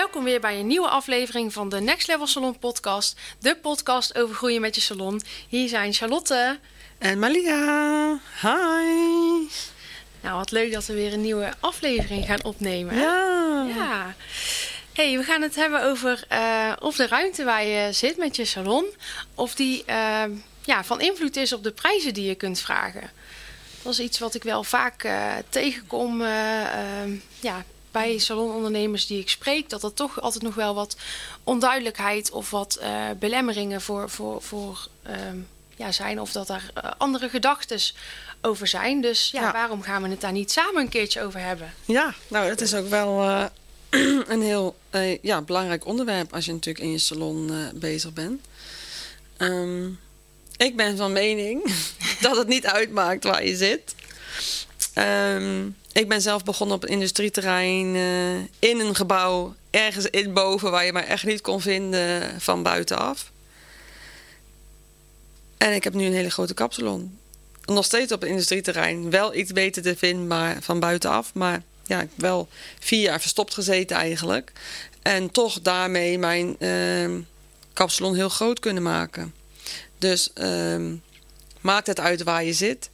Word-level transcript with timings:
Welkom 0.00 0.24
weer 0.24 0.40
bij 0.40 0.58
een 0.58 0.66
nieuwe 0.66 0.88
aflevering 0.88 1.52
van 1.52 1.68
de 1.68 1.80
Next 1.80 2.08
Level 2.08 2.26
Salon 2.26 2.58
podcast. 2.58 3.20
De 3.38 3.56
podcast 3.56 4.18
over 4.18 4.34
groeien 4.34 4.60
met 4.60 4.74
je 4.74 4.80
salon. 4.80 5.20
Hier 5.48 5.68
zijn 5.68 5.92
Charlotte. 5.92 6.58
En 6.98 7.18
Malia, 7.18 8.20
hi. 8.40 9.48
Nou, 10.20 10.36
wat 10.36 10.50
leuk 10.50 10.72
dat 10.72 10.86
we 10.86 10.94
weer 10.94 11.12
een 11.12 11.20
nieuwe 11.20 11.52
aflevering 11.60 12.26
gaan 12.26 12.44
opnemen. 12.44 12.94
Ja. 12.94 13.66
Ja. 13.74 14.14
Hey, 14.92 15.16
we 15.18 15.24
gaan 15.24 15.42
het 15.42 15.54
hebben 15.54 15.82
over 15.82 16.24
eh, 16.28 16.72
of 16.78 16.96
de 16.96 17.06
ruimte 17.06 17.44
waar 17.44 17.64
je 17.64 17.92
zit 17.92 18.16
met 18.16 18.36
je 18.36 18.44
salon, 18.44 18.84
of 19.34 19.54
die 19.54 19.84
eh, 19.84 20.24
ja, 20.64 20.84
van 20.84 21.00
invloed 21.00 21.36
is 21.36 21.52
op 21.52 21.62
de 21.62 21.72
prijzen 21.72 22.14
die 22.14 22.26
je 22.26 22.34
kunt 22.34 22.60
vragen. 22.60 23.10
Dat 23.82 23.92
is 23.92 24.00
iets 24.00 24.18
wat 24.18 24.34
ik 24.34 24.42
wel 24.42 24.64
vaak 24.64 25.02
eh, 25.02 25.32
tegenkom 25.48 26.22
ja, 27.40 27.64
bij 27.90 28.18
salonondernemers 28.18 29.06
die 29.06 29.20
ik 29.20 29.28
spreek. 29.28 29.68
Dat 29.70 29.82
er 29.82 29.94
toch 29.94 30.20
altijd 30.20 30.42
nog 30.42 30.54
wel 30.54 30.74
wat 30.74 30.96
onduidelijkheid 31.44 32.30
of 32.30 32.50
wat 32.50 32.74
eh, 32.74 33.04
belemmeringen 33.18 33.80
voor, 33.80 34.10
voor, 34.10 34.42
voor 34.42 34.88
ehm, 35.02 35.36
ja, 35.76 35.92
zijn. 35.92 36.20
Of 36.20 36.32
dat 36.32 36.46
daar 36.46 36.70
eh, 36.74 36.90
andere 36.98 37.28
gedachten 37.28 37.80
over 38.40 38.66
zijn. 38.66 39.00
Dus 39.00 39.30
ja, 39.30 39.40
Ja. 39.40 39.52
waarom 39.52 39.82
gaan 39.82 40.02
we 40.02 40.08
het 40.08 40.20
daar 40.20 40.32
niet 40.32 40.50
samen 40.52 40.82
een 40.82 40.88
keertje 40.88 41.22
over 41.22 41.40
hebben? 41.40 41.74
Ja, 41.84 42.14
nou, 42.28 42.48
het 42.48 42.60
is 42.60 42.74
ook 42.74 42.88
wel 42.88 43.22
eh, 43.22 43.44
een 44.32 44.42
heel 44.42 44.76
ja, 45.22 45.42
belangrijk 45.42 45.86
onderwerp 45.86 46.34
als 46.34 46.44
je 46.44 46.52
natuurlijk 46.52 46.84
in 46.84 46.90
je 46.92 46.98
salon 46.98 47.52
bezig 47.74 48.12
bent. 48.12 48.40
Ehm, 49.36 49.86
ik 50.56 50.76
ben 50.76 50.96
van 50.96 51.12
mening 51.12 51.74
dat 52.20 52.36
het 52.36 52.48
niet 52.48 52.66
uitmaakt 52.66 53.24
waar 53.24 53.44
je 53.46 53.56
zit. 53.56 53.94
Ehm, 54.94 55.66
ik 55.92 56.08
ben 56.08 56.20
zelf 56.20 56.44
begonnen 56.44 56.76
op 56.76 56.82
een 56.82 56.88
industrieterrein 56.88 57.94
eh, 57.94 58.68
in 58.70 58.80
een 58.80 58.94
gebouw 58.94 59.54
ergens 59.70 60.06
in 60.06 60.32
boven 60.32 60.70
waar 60.70 60.84
je 60.84 60.92
mij 60.92 61.06
echt 61.06 61.24
niet 61.24 61.40
kon 61.40 61.60
vinden 61.60 62.40
van 62.40 62.62
buitenaf. 62.62 63.30
En 65.58 65.74
ik 65.74 65.84
heb 65.84 65.94
nu 65.94 66.04
een 66.04 66.12
hele 66.12 66.30
grote 66.30 66.54
kapsalon. 66.54 67.18
Nog 67.64 67.84
steeds 67.84 68.12
op 68.12 68.22
een 68.22 68.28
industrieterrein. 68.28 69.10
Wel 69.10 69.34
iets 69.34 69.52
beter 69.52 69.82
te 69.82 69.96
vinden 69.96 70.26
maar 70.26 70.56
van 70.60 70.80
buitenaf. 70.80 71.34
Maar 71.34 71.62
ja, 71.84 72.00
ik 72.00 72.08
wel 72.14 72.48
vier 72.78 73.00
jaar 73.00 73.20
verstopt 73.20 73.54
gezeten 73.54 73.96
eigenlijk. 73.96 74.52
En 75.02 75.30
toch 75.30 75.60
daarmee 75.60 76.18
mijn 76.18 76.56
ehm 76.58 77.20
kapsalon 77.72 78.14
heel 78.14 78.28
groot 78.28 78.58
kunnen 78.58 78.82
maken. 78.82 79.34
Dus 79.98 80.32
ehm, 80.32 80.94
maakt 81.60 81.86
het 81.86 82.00
uit 82.00 82.22
waar 82.22 82.44
je 82.44 82.52
zit? 82.52 82.90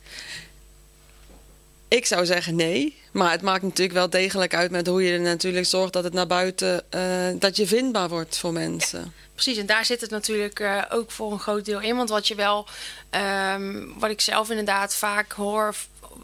Ik 1.88 2.06
zou 2.06 2.26
zeggen 2.26 2.54
nee. 2.54 2.96
Maar 3.12 3.30
het 3.30 3.42
maakt 3.42 3.62
natuurlijk 3.62 3.98
wel 3.98 4.10
degelijk 4.10 4.54
uit 4.54 4.70
met 4.70 4.86
hoe 4.86 5.02
je 5.02 5.12
er 5.12 5.20
natuurlijk 5.20 5.66
zorgt 5.66 5.92
dat 5.92 6.04
het 6.04 6.12
naar 6.12 6.26
buiten, 6.26 6.84
eh, 6.90 7.00
dat 7.38 7.56
je 7.56 7.66
vindbaar 7.66 8.08
wordt 8.08 8.38
voor 8.38 8.52
mensen. 8.52 9.12
Precies, 9.32 9.56
en 9.56 9.66
daar 9.66 9.84
zit 9.84 10.00
het 10.00 10.10
natuurlijk 10.10 10.60
eh, 10.60 10.82
ook 10.90 11.10
voor 11.10 11.32
een 11.32 11.38
groot 11.38 11.64
deel 11.64 11.80
in. 11.80 11.96
Want 11.96 12.08
wat 12.08 12.28
je 12.28 12.34
wel, 12.34 12.66
ehm, 13.10 13.84
wat 13.98 14.10
ik 14.10 14.20
zelf 14.20 14.50
inderdaad 14.50 14.94
vaak 14.94 15.32
hoor, 15.32 15.74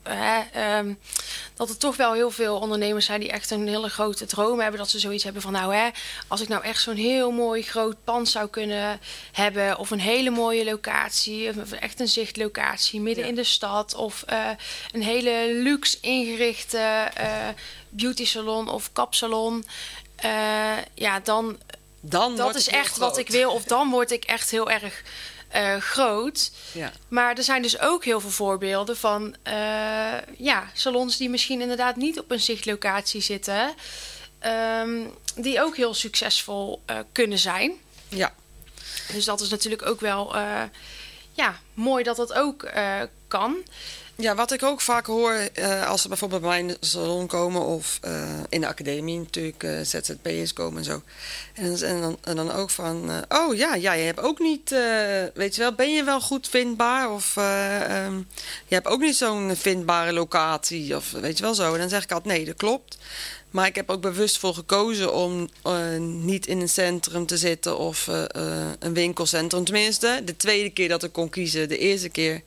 hè, 0.03 0.41
ehm, 0.53 0.94
dat 1.54 1.69
er 1.69 1.76
toch 1.76 1.97
wel 1.97 2.12
heel 2.12 2.30
veel 2.30 2.58
ondernemers 2.58 3.06
zijn 3.06 3.20
die 3.20 3.30
echt 3.30 3.50
een 3.50 3.69
hele 3.69 3.88
grote 3.88 4.26
droom 4.26 4.60
hebben. 4.60 4.78
Dat 4.80 4.91
ze 4.91 4.98
zoiets 4.98 5.25
hebben 5.25 5.42
van, 5.42 5.53
nou 5.53 5.75
hè, 5.75 5.88
als 6.28 6.41
ik 6.41 6.48
nou 6.48 6.62
echt 6.64 6.82
zo'n 6.82 6.97
heel 6.97 7.30
mooi 7.30 7.62
groot 7.62 7.97
pand 8.04 8.28
zou 8.28 8.48
kunnen 8.48 9.00
hebben. 9.32 9.78
Of 9.78 9.91
een 9.91 10.00
hele 10.00 10.30
mooie 10.30 10.64
locatie, 10.64 11.48
of 11.60 11.72
echt 11.72 12.00
een 12.00 12.08
zichtlocatie 12.08 13.00
midden 13.00 13.25
Ja. 13.25 13.30
in 13.30 13.36
de 13.36 13.44
stad. 13.44 13.94
Of 13.94 14.22
eh, 14.26 14.48
een 14.92 15.03
hele 15.03 15.48
luxe 15.62 15.98
ingerichte 16.00 16.78
eh, 17.14 17.48
beauty 17.88 18.26
salon 18.26 18.69
of 18.69 18.92
kapsalon. 18.92 19.64
Eh, 20.16 20.30
ja, 20.94 21.20
dan 21.20 21.59
Dan 22.00 22.36
dat 22.36 22.54
is 22.54 22.69
echt 22.69 22.98
wat 22.98 23.19
ik 23.19 23.28
wil. 23.28 23.50
Of 23.53 23.64
dan 23.64 23.91
word 23.91 24.10
ik 24.10 24.24
echt 24.24 24.50
heel 24.50 24.70
erg 24.70 25.03
eh, 25.52 25.76
groot. 25.76 26.50
Ja. 26.72 26.92
Maar 27.08 27.36
er 27.36 27.42
zijn 27.42 27.62
dus 27.62 27.78
ook 27.80 28.04
heel 28.04 28.20
veel 28.20 28.30
voorbeelden 28.30 28.96
van 28.96 29.36
eh, 29.42 29.54
ja, 30.38 30.70
salons 30.74 31.16
die 31.16 31.30
misschien 31.30 31.60
inderdaad 31.60 31.96
niet 31.96 32.18
op 32.18 32.30
een 32.30 32.40
zichtlocatie 32.40 33.20
zitten. 33.20 33.74
ehm, 34.38 35.00
die 35.36 35.62
ook 35.62 35.76
heel 35.76 35.94
succesvol 35.94 36.82
eh, 36.86 36.98
kunnen 37.12 37.38
zijn. 37.38 37.72
ja. 38.08 38.34
Dus 39.12 39.24
dat 39.24 39.41
is 39.41 39.48
natuurlijk 39.48 39.86
ook 39.86 40.00
wel 40.00 40.36
ja, 41.32 41.60
mooi 41.74 42.04
dat 42.04 42.16
dat 42.16 42.32
ook 42.32 42.70
kan. 43.28 43.56
Ja, 44.16 44.34
wat 44.34 44.52
ik 44.52 44.62
ook 44.62 44.80
vaak 44.80 45.06
hoor 45.06 45.32
eh, 45.32 45.88
als 45.88 46.02
ze 46.02 46.08
bijvoorbeeld 46.08 46.40
bij 46.40 46.50
mij 46.50 46.58
in 46.58 46.66
de 46.66 46.76
salon 46.80 47.26
komen 47.26 47.62
of 47.62 47.98
eh, 48.00 48.38
in 48.48 48.60
de 48.60 48.66
academie 48.66 49.18
natuurlijk 49.18 49.62
eh, 49.62 49.80
ZZP'ers 49.82 50.52
komen 50.52 50.78
en 50.78 50.84
zo. 50.84 51.02
En, 51.54 51.82
en, 51.82 52.00
dan, 52.00 52.18
en 52.20 52.36
dan 52.36 52.52
ook 52.52 52.70
van, 52.70 53.10
oh 53.28 53.56
ja, 53.56 53.74
ja, 53.74 53.92
je 53.92 54.04
hebt 54.04 54.20
ook 54.20 54.38
niet, 54.38 54.70
weet 55.34 55.54
je 55.54 55.60
wel, 55.60 55.74
ben 55.74 55.92
je 55.92 56.04
wel 56.04 56.20
goed 56.20 56.48
vindbaar? 56.48 57.10
Of 57.10 57.36
eh, 57.36 58.04
ehm, 58.04 58.16
je 58.66 58.74
hebt 58.74 58.86
ook 58.86 59.00
niet 59.00 59.16
zo'n 59.16 59.56
vindbare 59.56 60.12
locatie 60.12 60.96
of 60.96 61.10
weet 61.10 61.38
je 61.38 61.44
wel 61.44 61.54
zo. 61.54 61.72
En 61.72 61.80
dan 61.80 61.88
zeg 61.88 62.02
ik 62.02 62.12
altijd, 62.12 62.36
nee, 62.36 62.44
dat 62.44 62.56
klopt. 62.56 62.98
Maar 63.50 63.66
ik 63.66 63.74
heb 63.74 63.90
ook 63.90 64.00
bewust 64.00 64.38
voor 64.38 64.54
gekozen 64.54 65.14
om 65.14 65.48
niet 66.24 66.46
in 66.46 66.60
een 66.60 66.68
centrum 66.68 67.26
te 67.26 67.36
zitten 67.36 67.78
of 67.78 68.06
een 68.78 68.94
winkelcentrum. 68.94 69.64
Tenminste, 69.64 70.22
de 70.24 70.36
tweede 70.36 70.70
keer 70.70 70.88
dat 70.88 71.02
ik 71.02 71.12
kon 71.12 71.28
kiezen. 71.28 71.68
De 71.68 71.78
eerste 71.78 72.08
keer 72.08 72.42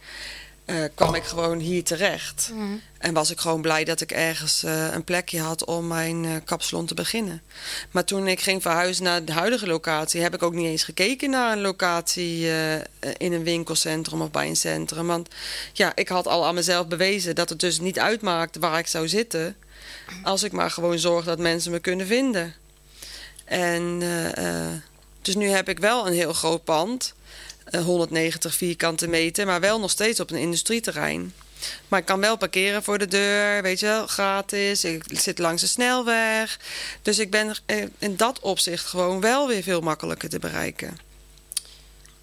eh, 0.66 0.84
kwam 0.96 1.16
ik 1.16 1.24
gewoon 1.24 1.60
hier 1.60 1.84
terecht. 1.84 2.52
En 2.98 3.14
was 3.14 3.32
ik 3.32 3.40
gewoon 3.40 3.62
blij 3.62 3.84
dat 3.84 4.02
ik 4.02 4.12
ergens 4.12 4.64
eh, 4.64 4.88
een 4.92 5.04
plekje 5.04 5.40
had 5.40 5.66
om 5.66 5.88
mijn 5.88 6.26
eh 6.26 6.36
kapsalon 6.46 6.86
te 6.86 6.94
beginnen. 6.94 7.42
Maar 7.92 8.06
toen 8.06 8.28
ik 8.28 8.40
ging 8.40 8.62
verhuizen 8.62 9.04
naar 9.04 9.26
de 9.26 9.32
huidige 9.32 9.68
locatie, 9.68 10.22
heb 10.22 10.34
ik 10.34 10.44
ook 10.44 10.54
niet 10.54 10.66
eens 10.66 10.84
gekeken 10.84 11.30
naar 11.30 11.52
een 11.52 11.62
locatie 11.62 12.48
in 13.18 13.34
een 13.34 13.44
winkelcentrum 13.44 14.22
of 14.22 14.32
bij 14.32 14.48
een 14.48 14.56
centrum. 14.56 15.08
Want 15.08 15.30
ja, 15.74 15.92
ik 15.96 16.08
had 16.08 16.28
al 16.28 16.46
aan 16.46 16.56
mezelf 16.56 16.88
bewezen 16.88 17.36
dat 17.36 17.50
het 17.50 17.60
dus 17.60 17.80
niet 17.80 18.00
uitmaakt 18.00 18.58
waar 18.58 18.80
ik 18.80 18.88
zou 18.88 19.08
zitten. 19.08 19.56
Als 20.24 20.44
ik 20.44 20.52
maar 20.52 20.72
gewoon 20.72 21.00
zorg 21.00 21.26
dat 21.26 21.40
mensen 21.40 21.72
me 21.72 21.80
kunnen 21.80 22.08
vinden. 22.08 22.54
En 23.46 24.04
dus 25.22 25.36
nu 25.36 25.48
heb 25.48 25.70
ik 25.70 25.80
wel 25.80 26.08
een 26.08 26.14
heel 26.14 26.34
groot 26.34 26.64
pand. 26.64 27.14
Eh, 27.66 27.84
190 27.84 28.54
vierkante 28.54 29.08
meter, 29.08 29.46
maar 29.46 29.60
wel 29.60 29.80
nog 29.80 29.92
steeds 29.92 30.20
op 30.20 30.32
een 30.32 30.38
industrieterrein. 30.38 31.34
Maar 31.88 32.00
ik 32.00 32.06
kan 32.06 32.20
wel 32.20 32.38
parkeren 32.38 32.84
voor 32.84 32.98
de 32.98 33.08
deur, 33.08 33.62
weet 33.62 33.80
je 33.80 33.86
wel, 33.86 34.08
gratis. 34.08 34.84
Ik 34.84 35.04
zit 35.20 35.40
langs 35.40 35.62
de 35.62 35.68
snelweg. 35.68 36.60
Dus 37.02 37.20
ik 37.20 37.32
ben 37.32 37.56
eh, 37.66 37.84
in 37.98 38.16
dat 38.16 38.40
opzicht 38.40 38.86
gewoon 38.86 39.22
wel 39.22 39.48
weer 39.48 39.64
veel 39.64 39.82
makkelijker 39.82 40.30
te 40.30 40.40
bereiken. 40.40 40.98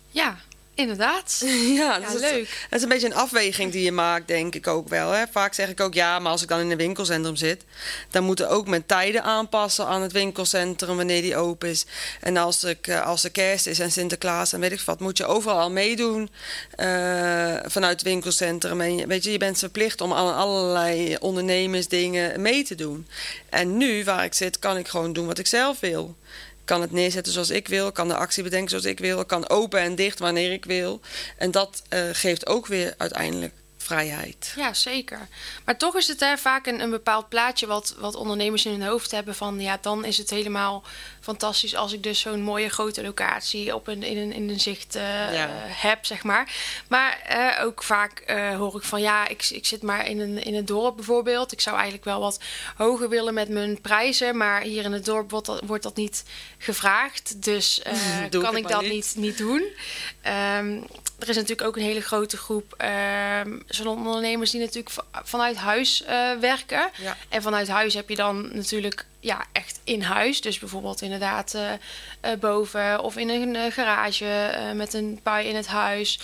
Ja, 0.09 0.39
inderdaad. 0.75 1.41
Ja, 1.83 1.97
Ja, 1.97 2.11
dus 2.11 2.21
leuk. 2.21 2.49
Het, 2.49 2.49
het 2.63 2.79
is 2.79 2.83
een 2.83 2.89
beetje 2.89 3.07
een 3.07 3.15
afweging 3.15 3.73
die 3.73 3.83
je 3.83 3.93
maakt, 3.93 4.29
denk 4.29 4.55
ik 4.55 4.67
ook 4.67 4.89
wel. 4.89 5.11
Hè. 5.11 5.25
Vaak 5.31 5.55
zeg 5.55 5.69
ik 5.69 5.81
ook 5.81 5.95
ja, 5.95 6.19
maar 6.19 6.33
als 6.33 6.43
ik 6.43 6.49
dan 6.49 6.61
in 6.61 6.71
een 6.71 6.77
winkelcentrum 6.77 7.37
zit, 7.37 7.65
dan 8.11 8.25
moeten 8.25 8.49
ook 8.49 8.67
mijn 8.67 8.87
tijden 8.87 9.23
aanpassen 9.23 9.87
aan 9.87 10.03
het 10.03 10.13
winkelcentrum 10.13 10.97
wanneer 10.97 11.23
die 11.23 11.37
open 11.37 11.69
is. 11.69 11.87
En 12.21 12.37
als, 12.37 12.65
ik, 12.65 12.87
eh, 12.87 13.07
als 13.07 13.25
er 13.25 13.31
kerst 13.31 13.67
is 13.67 13.79
en 13.79 13.93
Sinterklaas 13.93 14.53
en 14.53 14.61
weet 14.61 14.73
ik 14.73 14.81
wat, 14.81 15.01
moet 15.01 15.17
je 15.17 15.27
overal 15.27 15.59
al 15.59 15.71
meedoen 15.71 16.31
eh, 16.71 16.87
vanuit 17.65 17.93
het 17.93 18.03
winkelcentrum. 18.03 18.81
En 18.81 19.09
weet 19.09 19.25
je, 19.25 19.33
je 19.33 19.39
bent 19.39 19.59
verplicht 19.59 20.01
om 20.01 20.13
aan 20.13 20.35
allerlei 20.35 21.17
ondernemersdingen 21.21 22.41
mee 22.41 22.65
te 22.65 22.75
doen. 22.75 23.07
En 23.49 23.77
nu, 23.77 24.05
waar 24.05 24.25
ik 24.25 24.35
zit, 24.35 24.59
kan 24.59 24.77
ik 24.77 24.89
gewoon 24.89 25.13
doen 25.13 25.27
wat 25.27 25.39
ik 25.39 25.47
zelf 25.47 25.81
wil. 25.81 26.17
Kan 26.65 26.81
het 26.81 26.93
neerzetten 26.93 27.33
zoals 27.33 27.51
ik 27.51 27.69
wil, 27.69 27.93
kan 27.93 28.09
de 28.09 28.17
actie 28.17 28.43
bedenken 28.43 28.71
zoals 28.71 28.85
ik 28.85 28.99
wil, 28.99 29.25
kan 29.25 29.49
open 29.49 29.81
en 29.81 29.95
dicht 29.95 30.19
wanneer 30.19 30.53
ik 30.53 30.65
wil. 30.65 31.01
En 31.37 31.51
dat 31.51 31.83
eh, 31.89 32.01
geeft 32.13 32.47
ook 32.47 32.67
weer 32.67 32.95
uiteindelijk 32.97 33.53
vrijheid. 33.83 34.53
Ja, 34.57 34.75
zeker. 34.75 35.29
Maar 35.65 35.79
toch 35.79 35.97
is 35.97 36.09
het 36.09 36.21
hè, 36.21 36.37
vaak 36.37 36.67
een, 36.67 36.81
een 36.81 36.91
bepaald 36.91 37.29
plaatje 37.29 37.67
wat, 37.67 37.95
wat 37.99 38.15
ondernemers 38.15 38.65
in 38.65 38.73
hun 38.73 38.89
hoofd 38.89 39.11
hebben 39.11 39.35
van 39.35 39.61
ja, 39.61 39.79
dan 39.81 40.05
is 40.05 40.19
het 40.19 40.31
helemaal 40.31 40.85
fantastisch 41.23 41.75
als 41.77 41.93
ik 41.93 42.03
dus 42.03 42.21
zo'n 42.21 42.43
mooie 42.43 42.69
grote 42.69 43.03
locatie 43.03 43.75
op 43.75 43.87
een, 43.87 44.03
in, 44.03 44.17
een, 44.17 44.33
in 44.33 44.49
een 44.49 44.61
zicht 44.61 44.95
eh, 44.95 45.03
Ja. 45.35 45.49
heb, 45.69 46.05
zeg 46.07 46.23
maar. 46.23 46.53
Maar 46.89 47.21
eh, 47.27 47.65
ook 47.65 47.83
vaak 47.83 48.19
eh, 48.19 48.57
hoor 48.57 48.77
ik 48.77 48.83
van 48.83 49.01
ja, 49.01 49.29
ik, 49.29 49.49
ik 49.51 49.67
zit 49.67 49.83
maar 49.83 50.07
in 50.09 50.21
een, 50.21 50.43
in 50.45 50.55
een 50.55 50.65
dorp 50.65 50.97
bijvoorbeeld. 50.97 51.53
Ik 51.53 51.61
zou 51.61 51.75
eigenlijk 51.75 52.05
wel 52.05 52.21
wat 52.21 52.41
hoger 52.77 53.09
willen 53.09 53.35
met 53.35 53.49
mijn 53.49 53.81
prijzen, 53.81 54.37
maar 54.37 54.61
hier 54.63 54.85
in 54.85 54.93
het 54.93 55.05
dorp 55.05 55.31
wordt 55.31 55.47
dat, 55.47 55.61
wordt 55.67 55.83
dat 55.83 55.97
niet 55.97 56.25
gevraagd. 56.59 57.43
Dus 57.43 57.79
ik 58.31 58.41
kan 58.41 58.57
ik 58.57 58.69
dat 58.69 58.81
niet. 58.83 58.91
niet, 58.93 59.15
niet 59.17 59.39
doen. 59.39 59.65
Ehm, 60.21 60.81
er 61.19 61.29
is 61.29 61.37
natuurlijk 61.37 61.69
ook 61.69 61.77
een 61.77 61.83
hele 61.83 62.01
grote 62.01 62.37
groep 62.37 62.75
ehm 62.77 63.59
salonondernemers 63.69 64.51
die 64.51 64.61
natuurlijk 64.61 64.91
va- 64.91 65.23
vanuit 65.25 65.57
huis 65.57 66.03
werken. 66.41 66.91
Ja. 66.99 67.17
En 67.29 67.43
vanuit 67.43 67.69
huis 67.69 67.95
heb 67.95 68.09
je 68.09 68.17
dan 68.17 68.51
natuurlijk 68.53 69.07
ja, 69.23 69.45
echt 69.53 69.81
in 69.85 70.03
huis. 70.03 70.41
Dus 70.41 70.59
bijvoorbeeld 70.59 71.03
inderdaad 71.03 71.55
eh, 71.55 71.73
eh, 71.73 72.39
boven 72.39 73.01
of 73.01 73.17
in 73.17 73.29
een 73.29 73.57
eh, 73.57 73.73
garage 73.73 74.55
met 74.75 74.95
een 74.95 75.21
pui 75.23 75.49
in 75.49 75.57
het 75.57 75.67
huis. 75.67 76.21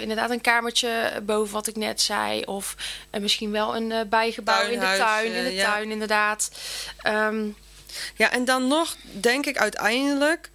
Inderdaad 0.00 0.30
een 0.30 0.40
kamertje 0.40 1.20
boven 1.22 1.52
wat 1.52 1.66
ik 1.66 1.76
net 1.76 2.00
zei. 2.00 2.42
Of 2.44 2.76
misschien 3.20 3.50
wel 3.50 3.76
een 3.76 4.08
bijgebouw 4.08 4.68
in 4.68 4.80
de 4.80 4.94
tuin. 4.96 5.32
In 5.32 5.44
de 5.44 5.52
ja. 5.52 5.72
tuin 5.72 5.90
inderdaad. 5.90 6.50
Ehm, 6.98 7.48
Ja, 8.14 8.30
en 8.30 8.44
dan 8.44 8.68
nog 8.68 8.96
denk 9.12 9.46
ik 9.46 9.58
uiteindelijk 9.58 10.50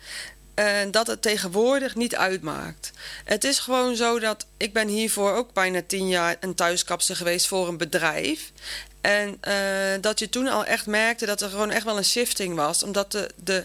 eh, 0.55 0.65
dat 0.91 1.07
het 1.07 1.21
tegenwoordig 1.21 1.95
niet 1.95 2.15
uitmaakt. 2.15 2.91
Het 3.23 3.43
is 3.43 3.59
gewoon 3.59 3.95
zo 3.95 4.19
dat 4.19 4.45
ik 4.57 4.73
ben 4.73 4.87
hiervoor 4.87 5.33
ook 5.33 5.53
bijna 5.53 5.81
tien 5.87 6.07
jaar 6.07 6.35
een 6.39 6.55
thuiskapster 6.55 7.15
geweest 7.15 7.47
voor 7.47 7.67
een 7.67 7.77
bedrijf. 7.77 8.51
En 9.01 9.37
eh, 9.41 10.01
dat 10.01 10.19
je 10.19 10.29
toen 10.29 10.47
al 10.47 10.65
echt 10.65 10.85
merkte 10.85 11.25
dat 11.25 11.41
er 11.41 11.49
gewoon 11.49 11.71
echt 11.71 11.83
wel 11.83 11.97
een 11.97 12.05
shifting 12.05 12.55
was. 12.55 12.83
Omdat 12.83 13.11
de, 13.11 13.29
de, 13.35 13.63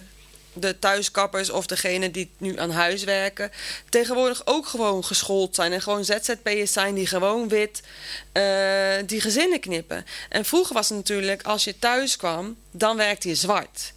de 0.52 0.78
thuiskappers 0.78 1.50
of 1.50 1.66
degene 1.66 2.10
die 2.10 2.30
nu 2.38 2.58
aan 2.58 2.70
huis 2.70 3.04
werken... 3.04 3.50
tegenwoordig 3.88 4.42
ook 4.44 4.66
gewoon 4.66 5.04
geschoold 5.04 5.54
zijn. 5.54 5.72
En 5.72 5.82
gewoon 5.82 6.04
ZZP'ers 6.04 6.72
zijn 6.72 6.94
die 6.94 7.06
gewoon 7.06 7.48
wit 7.48 7.82
eh, 8.32 8.42
die 9.06 9.20
gezinnen 9.20 9.60
knippen. 9.60 10.06
En 10.28 10.44
vroeger 10.44 10.74
was 10.74 10.88
het 10.88 10.98
natuurlijk, 10.98 11.42
als 11.42 11.64
je 11.64 11.78
thuis 11.78 12.16
kwam, 12.16 12.56
dan 12.70 12.96
werkte 12.96 13.28
je 13.28 13.34
zwart. 13.34 13.92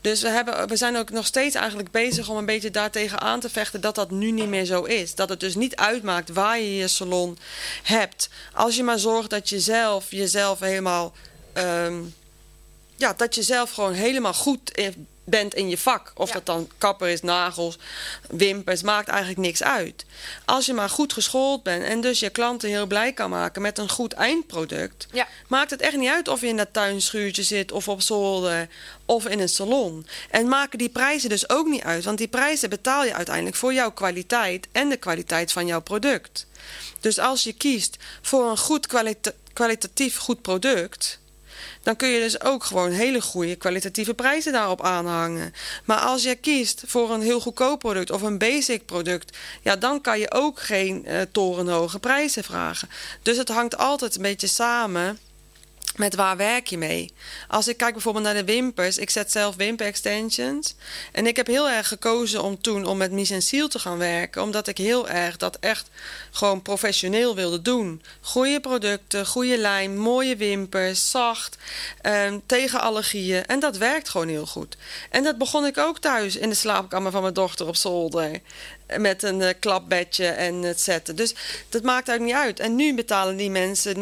Dus 0.00 0.22
we, 0.22 0.28
hebben, 0.28 0.68
we 0.68 0.76
zijn 0.76 0.96
ook 0.96 1.10
nog 1.10 1.26
steeds 1.26 1.54
eigenlijk 1.54 1.90
bezig 1.90 2.28
om 2.28 2.36
een 2.36 2.46
beetje 2.46 2.70
daartegen 2.70 3.20
aan 3.20 3.40
te 3.40 3.50
vechten 3.50 3.80
dat 3.80 3.94
dat 3.94 4.10
nu 4.10 4.30
niet 4.30 4.48
meer 4.48 4.64
zo 4.64 4.82
is. 4.82 5.14
Dat 5.14 5.28
het 5.28 5.40
dus 5.40 5.54
niet 5.54 5.76
uitmaakt 5.76 6.28
waar 6.28 6.58
je 6.58 6.76
je 6.76 6.88
salon 6.88 7.38
hebt. 7.82 8.28
Als 8.52 8.76
je 8.76 8.82
maar 8.82 8.98
zorgt 8.98 9.30
dat 9.30 9.48
je 9.48 9.60
zelf 9.60 10.10
jezelf 10.10 10.60
helemaal. 10.60 11.12
ehm, 11.52 11.94
ja, 12.96 13.12
dat 13.16 13.34
je 13.34 13.42
zelf 13.42 13.70
gewoon 13.70 13.92
helemaal 13.92 14.34
goed 14.34 14.70
in- 14.70 15.06
bent 15.26 15.54
in 15.54 15.68
je 15.68 15.78
vak. 15.78 16.12
Of 16.14 16.28
Ja. 16.28 16.34
dat 16.34 16.46
dan 16.46 16.68
kapper 16.78 17.08
is, 17.08 17.22
nagels, 17.22 17.78
wimpers, 18.30 18.82
maakt 18.82 19.08
eigenlijk 19.08 19.38
niks 19.40 19.62
uit. 19.62 20.04
Als 20.44 20.66
je 20.66 20.72
maar 20.72 20.90
goed 20.90 21.12
geschoold 21.12 21.62
bent 21.62 21.84
en 21.84 22.00
dus 22.00 22.20
je 22.20 22.30
klanten 22.30 22.68
heel 22.68 22.86
blij 22.86 23.12
kan 23.12 23.30
maken 23.30 23.62
met 23.62 23.78
een 23.78 23.88
goed 23.88 24.12
eindproduct, 24.12 25.06
ja. 25.12 25.28
maakt 25.48 25.70
het 25.70 25.80
echt 25.80 25.96
niet 25.96 26.10
uit 26.10 26.28
of 26.28 26.40
je 26.40 26.46
in 26.46 26.56
dat 26.56 26.72
tuinschuurtje 26.72 27.42
zit 27.42 27.72
of 27.72 27.88
op 27.88 28.00
zolder 28.02 28.68
of 29.04 29.26
in 29.26 29.40
een 29.40 29.48
salon. 29.48 30.06
En 30.30 30.48
maken 30.48 30.78
die 30.78 30.88
prijzen 30.88 31.28
dus 31.28 31.48
ook 31.48 31.66
niet 31.66 31.82
uit, 31.82 32.04
want 32.04 32.18
die 32.18 32.28
prijzen 32.28 32.70
betaal 32.70 33.04
je 33.04 33.14
uiteindelijk 33.14 33.56
voor 33.56 33.72
jouw 33.74 33.90
kwaliteit 33.92 34.66
en 34.72 34.88
de 34.88 34.96
kwaliteit 34.96 35.52
van 35.52 35.66
jouw 35.66 35.80
product. 35.80 36.46
Dus 37.00 37.18
als 37.18 37.42
je 37.42 37.52
kiest 37.52 37.96
voor 38.22 38.50
een 38.50 38.58
goed 38.58 38.86
kwalita- 38.86 39.32
kwalitatief 39.52 40.16
goed 40.16 40.42
product, 40.42 41.18
dan 41.82 41.96
kun 41.96 42.08
je 42.08 42.20
dus 42.20 42.40
ook 42.40 42.64
gewoon 42.64 42.90
hele 42.90 43.20
goede 43.20 43.56
kwalitatieve 43.56 44.14
prijzen 44.14 44.52
daarop 44.52 44.82
aanhangen. 44.82 45.54
Maar 45.84 45.98
als 45.98 46.22
je 46.22 46.34
kiest 46.34 46.82
voor 46.86 47.10
een 47.10 47.20
heel 47.20 47.40
goedkoop 47.40 47.78
product 47.78 48.10
of 48.10 48.22
een 48.22 48.38
basic 48.38 48.86
product, 48.86 49.36
ja, 49.62 49.76
dan 49.76 50.00
kan 50.00 50.18
je 50.18 50.32
ook 50.32 50.60
geen 50.60 51.06
eh, 51.06 51.20
torenhoge 51.32 51.98
prijzen 51.98 52.44
vragen. 52.44 52.88
Dus 53.22 53.36
het 53.36 53.48
hangt 53.48 53.76
altijd 53.76 54.16
een 54.16 54.22
beetje 54.22 54.46
samen 54.46 55.18
met 55.98 56.14
waar 56.14 56.36
werk 56.36 56.66
je 56.66 56.78
mee. 56.78 57.12
Als 57.48 57.68
ik 57.68 57.76
kijk 57.76 57.92
bijvoorbeeld 57.92 58.24
naar 58.24 58.34
de 58.34 58.44
wimpers, 58.44 58.98
ik 58.98 59.10
zet 59.10 59.32
zelf 59.32 59.56
wimper 59.56 59.86
extensions. 59.86 60.74
En 61.12 61.26
ik 61.26 61.36
heb 61.36 61.46
heel 61.46 61.70
erg 61.70 61.88
gekozen 61.88 62.42
om 62.42 62.60
toen 62.60 62.84
om 62.84 62.96
met 62.96 63.12
mise 63.12 63.34
en 63.34 63.42
seal 63.42 63.68
te 63.68 63.78
gaan 63.78 63.98
werken, 63.98 64.42
omdat 64.42 64.66
ik 64.66 64.78
heel 64.78 65.08
erg 65.08 65.36
dat 65.36 65.56
echt 65.60 65.90
gewoon 66.30 66.62
professioneel 66.62 67.34
wilde 67.34 67.62
doen. 67.62 68.02
Goede 68.20 68.60
producten, 68.60 69.26
goede 69.26 69.58
lijm, 69.58 69.96
mooie 69.96 70.36
wimpers, 70.36 71.10
zacht, 71.10 71.56
ehm, 72.02 72.38
tegen 72.46 72.80
allergieën. 72.80 73.46
En 73.46 73.60
dat 73.60 73.76
werkt 73.76 74.08
gewoon 74.08 74.28
heel 74.28 74.46
goed. 74.46 74.76
En 75.10 75.22
dat 75.22 75.38
begon 75.38 75.66
ik 75.66 75.78
ook 75.78 75.98
thuis 75.98 76.36
in 76.36 76.48
de 76.48 76.54
slaapkamer 76.54 77.10
van 77.12 77.22
mijn 77.22 77.34
dochter 77.34 77.66
op 77.66 77.76
zolder. 77.76 78.40
Met 78.96 79.22
een 79.22 79.42
eh, 79.42 79.54
klapbedje 79.60 80.26
en 80.26 80.54
het 80.54 80.80
zetten. 80.80 81.16
Dus 81.16 81.34
dat 81.68 81.82
maakt 81.82 82.08
eigenlijk 82.08 82.38
niet 82.38 82.46
uit. 82.46 82.60
En 82.60 82.76
nu 82.76 82.94
betalen 82.94 83.36
die 83.36 83.50
mensen 83.50 83.96
99,95 83.96 84.00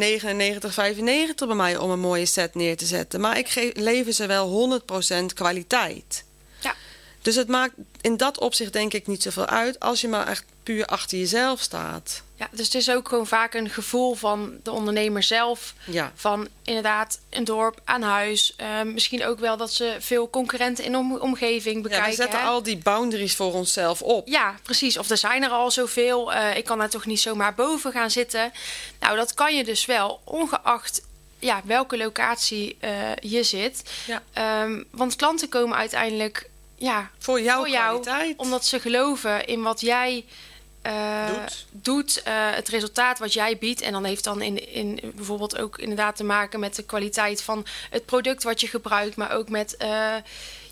bij 1.46 1.54
mij 1.54 1.76
om 1.76 1.90
een 1.90 2.00
mooie 2.00 2.26
set 2.26 2.54
neer 2.54 2.76
te 2.76 2.86
zetten. 2.86 3.20
Maar 3.20 3.38
ik 3.38 3.48
geef, 3.48 3.72
lever 3.75 4.12
ze 4.12 4.26
wel 4.26 4.82
100% 5.22 5.25
kwaliteit. 5.34 6.25
Ja. 6.60 6.75
Dus 7.22 7.34
het 7.34 7.48
maakt 7.48 7.75
in 8.00 8.16
dat 8.16 8.38
opzicht 8.38 8.72
denk 8.72 8.92
ik 8.92 9.06
niet 9.06 9.22
zoveel 9.22 9.46
uit 9.46 9.81
als 9.81 10.00
je 10.00 10.08
maar 10.08 10.26
echt 10.26 10.44
puur 10.62 10.87
achter 10.87 11.19
jezelf 11.19 11.60
staat. 11.60 12.22
Ja, 12.36 12.48
dus 12.50 12.64
het 12.66 12.75
is 12.75 12.90
ook 12.90 13.08
gewoon 13.08 13.26
vaak 13.26 13.54
een 13.54 13.70
gevoel 13.70 14.14
van 14.14 14.52
de 14.62 14.70
ondernemer 14.72 15.22
zelf. 15.22 15.75
Ja. 15.86 16.12
Van 16.14 16.48
inderdaad 16.64 17.20
een 17.31 17.44
dorp 17.44 17.81
aan 17.84 18.02
huis. 18.02 18.54
Eh, 18.56 18.82
misschien 18.82 19.25
ook 19.26 19.38
wel 19.38 19.56
dat 19.56 19.72
ze 19.72 19.96
veel 19.98 20.31
concurrenten 20.31 20.84
in 20.84 20.92
de 20.92 20.98
om- 20.98 21.16
omgeving 21.16 21.82
bekijken. 21.82 22.04
Ja, 22.04 22.10
we 22.16 22.22
zetten 22.22 22.40
hè. 22.40 22.46
al 22.46 22.62
die 22.62 22.76
boundaries 22.78 23.34
voor 23.36 23.52
onszelf 23.52 24.02
op. 24.02 24.28
Ja, 24.28 24.54
precies. 24.62 24.98
Of 24.98 25.10
er 25.10 25.16
zijn 25.16 25.42
er 25.42 25.50
al 25.50 25.70
zoveel. 25.70 26.32
eh, 26.32 26.56
ik 26.56 26.64
kan 26.64 26.78
daar 26.78 26.90
toch 26.90 27.06
niet 27.06 27.20
zomaar 27.20 27.54
boven 27.54 27.92
gaan 27.92 28.10
zitten. 28.10 28.52
Nou, 29.00 29.16
dat 29.16 29.34
kan 29.34 29.56
je 29.56 29.64
dus 29.64 29.84
wel, 29.87 30.20
ongeacht 30.25 31.02
ja, 31.38 31.60
welke 31.64 31.96
locatie 31.96 32.76
eh, 32.80 32.90
je 33.20 33.42
zit. 33.42 33.82
Ja. 34.06 34.22
Ehm, 34.32 34.82
want 34.90 35.16
klanten 35.16 35.48
komen 35.48 35.76
uiteindelijk 35.76 36.50
ja, 36.76 37.10
Voor 37.19 37.40
jouw 37.40 37.58
voor 37.58 37.69
jou, 37.69 38.00
kwaliteit. 38.00 38.37
omdat 38.38 38.64
ze 38.66 38.80
geloven 38.80 39.46
in 39.46 39.62
wat 39.62 39.80
jij 39.80 40.25
eh, 40.84 41.26
Doet. 41.26 41.66
doet, 41.70 42.22
eh, 42.22 42.50
het 42.50 42.69
resultaat 42.69 43.19
wat 43.19 43.32
jij 43.32 43.58
biedt. 43.58 43.81
En 43.81 43.92
dan 43.92 44.04
heeft 44.04 44.25
dan 44.25 44.42
in, 44.42 44.72
in 44.72 45.00
bijvoorbeeld 45.14 45.58
ook 45.58 45.78
inderdaad 45.78 46.16
te 46.16 46.25
maken 46.25 46.60
met 46.60 46.75
de 46.76 46.82
kwaliteit 46.82 47.42
van 47.42 47.66
het 47.90 48.04
product 48.04 48.42
wat 48.42 48.60
je 48.60 48.66
gebruikt, 48.66 49.16
maar 49.16 49.32
ook 49.32 49.48
met 49.48 49.76
eh, 49.76 50.14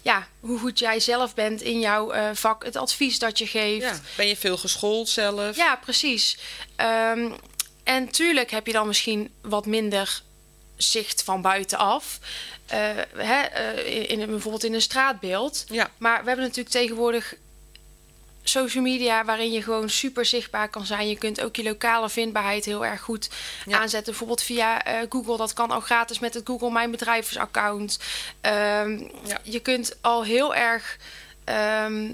ja, 0.02 0.26
hoe 0.40 0.58
goed 0.58 0.78
jij 0.78 1.00
zelf 1.00 1.34
bent 1.34 1.62
in 1.62 1.80
jouw 1.80 2.34
vak, 2.34 2.64
het 2.64 2.76
advies 2.76 3.18
dat 3.18 3.38
je 3.38 3.46
geeft. 3.46 3.84
Ja, 3.84 4.00
ben 4.16 4.26
je 4.26 4.36
veel 4.36 4.56
geschoold 4.56 5.08
zelf? 5.08 5.56
Ja, 5.56 5.76
precies. 5.76 6.38
Ehm, 6.76 7.30
en 7.82 8.10
tuurlijk 8.10 8.50
heb 8.50 8.66
je 8.66 8.72
dan 8.72 8.86
misschien 8.86 9.30
wat 9.40 9.66
minder 9.66 10.22
zicht 10.76 11.22
van 11.22 11.42
buitenaf. 11.42 12.18
Hè, 13.16 13.42
in, 13.82 14.08
in, 14.08 14.30
bijvoorbeeld 14.30 14.64
in 14.64 14.74
een 14.74 14.82
straatbeeld. 14.82 15.64
Ja. 15.68 15.90
Maar 15.98 16.20
we 16.20 16.26
hebben 16.26 16.44
natuurlijk 16.44 16.74
tegenwoordig 16.74 17.34
social 18.42 18.82
media 18.82 19.24
waarin 19.24 19.52
je 19.52 19.62
gewoon 19.62 19.90
super 19.90 20.24
zichtbaar 20.24 20.68
kan 20.68 20.86
zijn. 20.86 21.08
Je 21.08 21.16
kunt 21.18 21.40
ook 21.40 21.56
je 21.56 21.62
lokale 21.62 22.08
vindbaarheid 22.10 22.64
heel 22.64 22.84
erg 22.84 23.00
goed 23.00 23.30
Ja. 23.66 23.78
aanzetten. 23.78 24.10
Bijvoorbeeld 24.10 24.42
via 24.42 24.84
eh, 24.84 24.98
Google. 25.08 25.36
Dat 25.36 25.52
kan 25.52 25.70
al 25.70 25.80
gratis 25.80 26.18
met 26.18 26.34
het 26.34 26.46
Google 26.46 26.70
Mijn 26.70 26.90
Bedrijfsaccount. 26.90 27.98
Ehm, 28.40 28.98
Ja. 29.24 29.40
Je 29.42 29.60
kunt 29.60 29.96
al 30.00 30.24
heel 30.24 30.54
erg 30.54 30.96
ehm, 31.44 32.10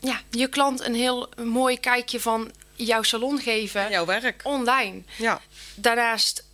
ja, 0.00 0.20
je 0.30 0.46
klant 0.48 0.80
een 0.80 0.94
heel 0.94 1.28
mooi 1.44 1.78
kijkje 1.80 2.20
van 2.20 2.50
jouw 2.74 3.02
salon 3.02 3.38
geven 3.40 3.90
Jouw 3.90 4.04
werk. 4.04 4.40
online. 4.44 5.02
Ja. 5.16 5.40
Daarnaast 5.74 6.44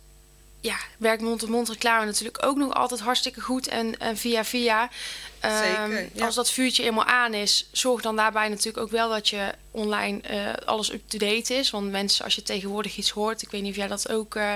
ja, 0.61 0.75
werkt 0.97 1.21
mond-to-mond 1.21 1.69
reclame 1.69 2.05
natuurlijk 2.05 2.45
ook 2.45 2.57
nog 2.57 2.73
altijd 2.73 2.99
hartstikke 2.99 3.41
goed 3.41 3.67
en, 3.67 3.99
en 3.99 4.17
via 4.17 4.43
via. 4.45 4.89
Ehm, 5.39 5.89
Zeker, 5.89 6.09
ja. 6.13 6.25
Als 6.25 6.35
dat 6.35 6.51
vuurtje 6.51 6.83
eenmaal 6.83 7.05
aan 7.05 7.33
is, 7.33 7.67
zorg 7.71 8.01
dan 8.01 8.15
daarbij 8.15 8.49
natuurlijk 8.49 8.77
ook 8.77 8.91
wel 8.91 9.09
dat 9.09 9.29
je 9.29 9.51
online 9.71 10.21
eh, 10.21 10.53
alles 10.65 10.91
up-to-date 10.93 11.53
is. 11.53 11.69
Want 11.69 11.91
mensen, 11.91 12.23
als 12.25 12.35
je 12.35 12.43
tegenwoordig 12.43 12.97
iets 12.97 13.09
hoort, 13.09 13.41
ik 13.41 13.51
weet 13.51 13.61
niet 13.61 13.71
of 13.71 13.77
jij 13.77 13.87
dat 13.87 14.09
ook 14.11 14.35
eh, 14.35 14.53